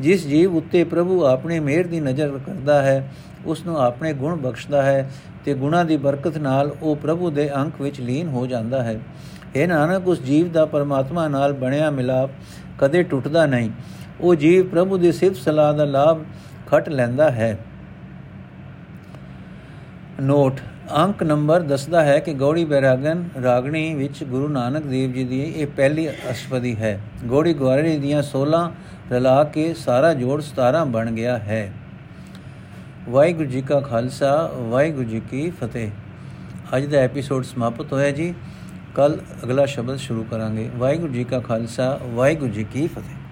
ਜਿਸ 0.00 0.26
ਜੀਵ 0.26 0.56
ਉੱਤੇ 0.56 0.84
ਪ੍ਰਭੂ 0.84 1.24
ਆਪਣੀ 1.24 1.60
ਮਿਹਰ 1.60 1.86
ਦੀ 1.86 2.00
ਨਜ਼ਰ 2.00 2.38
ਕਰਦਾ 2.46 2.82
ਹੈ 2.82 3.12
ਉਸ 3.46 3.66
ਨੂੰ 3.66 3.78
ਆਪਣੇ 3.78 4.12
ਗੁਣ 4.12 4.36
ਬਖਸ਼ਦਾ 4.36 4.82
ਹੈ 4.82 5.10
ਤੇ 5.44 5.54
ਗੁਣਾ 5.54 5.84
ਦੀ 5.84 5.96
ਬਰਕਤ 5.96 6.38
ਨਾਲ 6.38 6.74
ਉਹ 6.82 6.96
ਪ੍ਰਭੂ 6.96 7.30
ਦੇ 7.30 7.54
ਅੰਕ 7.56 7.80
ਵਿੱਚ 7.80 8.00
ਲੀਨ 8.00 8.28
ਹੋ 8.28 8.46
ਜਾਂਦਾ 8.46 8.82
ਹੈ। 8.82 9.00
ਇਹ 9.56 9.68
ਨਾਨਕ, 9.68 10.08
ਉਸ 10.08 10.22
ਜੀਵ 10.22 10.52
ਦਾ 10.52 10.64
ਪਰਮਾਤਮਾ 10.66 11.28
ਨਾਲ 11.28 11.52
ਬਣਿਆ 11.52 11.90
ਮਿਲਾਪ 11.90 12.30
ਕਦੇ 12.78 13.02
ਟੁੱਟਦਾ 13.02 13.46
ਨਹੀਂ। 13.46 13.70
ਉਹ 14.20 14.34
ਜੀਵ 14.34 14.68
ਪ੍ਰਭੂ 14.68 14.98
ਦੀ 14.98 15.12
ਸਿਫਤ 15.12 15.36
ਸਲਾਹ 15.36 15.74
ਦਾ 15.74 15.84
ਲਾਭ 15.84 16.22
ਖਟ 16.66 16.88
ਲੈਂਦਾ 16.88 17.30
ਹੈ। 17.30 17.58
ਨੋਟ 20.20 20.60
ਅੰਕ 20.96 21.22
ਨੰਬਰ 21.22 21.60
ਦੱਸਦਾ 21.60 22.04
ਹੈ 22.04 22.18
ਕਿ 22.18 22.34
ਗੌੜੀ 22.34 22.64
ਬੈਰਾਗਨ 22.64 23.28
ਰਾਗਣੀ 23.42 23.94
ਵਿੱਚ 23.94 24.24
ਗੁਰੂ 24.24 24.48
ਨਾਨਕ 24.48 24.86
ਦੇਵ 24.86 25.12
ਜੀ 25.12 25.24
ਦੀ 25.24 25.42
ਇਹ 25.42 25.66
ਪਹਿਲੀ 25.66 26.10
ਅਸ਼ਟਪਦੀ 26.10 26.76
ਹੈ। 26.76 27.00
ਗੌੜੀ 27.28 27.54
ਗਵਾਰੇ 27.54 27.98
ਦੀਆਂ 27.98 28.22
16 28.22 28.72
ਰਲਾ 29.12 29.44
ਕੇ 29.44 29.74
ਸਾਰਾ 29.74 30.14
ਜੋੜ 30.14 30.42
17 30.42 30.84
ਬਣ 30.84 31.10
ਗਿਆ 31.10 31.38
ਹੈ। 31.38 31.72
ਵਾਹਿਗੁਰੂ 33.08 33.48
ਜੀ 33.48 33.62
ਕਾ 33.62 33.80
ਖਾਲਸਾ, 33.80 34.50
ਵਾਹਿਗੁਰੂ 34.54 35.04
ਜੀ 35.04 35.22
ਕੀ 35.30 35.50
ਫਤਿਹ। 35.50 35.90
ਅੱਜ 36.76 36.84
ਦਾ 36.84 36.98
ਐਪੀਸੋਡ 36.98 37.44
ਸਮਾਪਤ 37.44 37.92
ਹੋਇਆ 37.92 38.10
ਜੀ। 38.10 38.34
ਕੱਲ 38.94 39.18
ਅਗਲਾ 39.44 39.66
ਸ਼ਬਦ 39.66 39.96
ਸ਼ੁਰੂ 39.96 40.26
ਕਰਾਂਗੇ। 40.30 40.70
ਵਾਹਿਗੁਰੂ 40.76 41.12
ਜੀ 41.12 41.24
ਕਾ 41.24 41.40
ਖਾਲਸਾ, 41.40 42.00
ਵਾਹਿਗੁਰੂ 42.04 42.50
ਜੀ 42.50 42.64
ਕੀ 42.64 42.86
ਫਤਿਹ। 42.86 43.23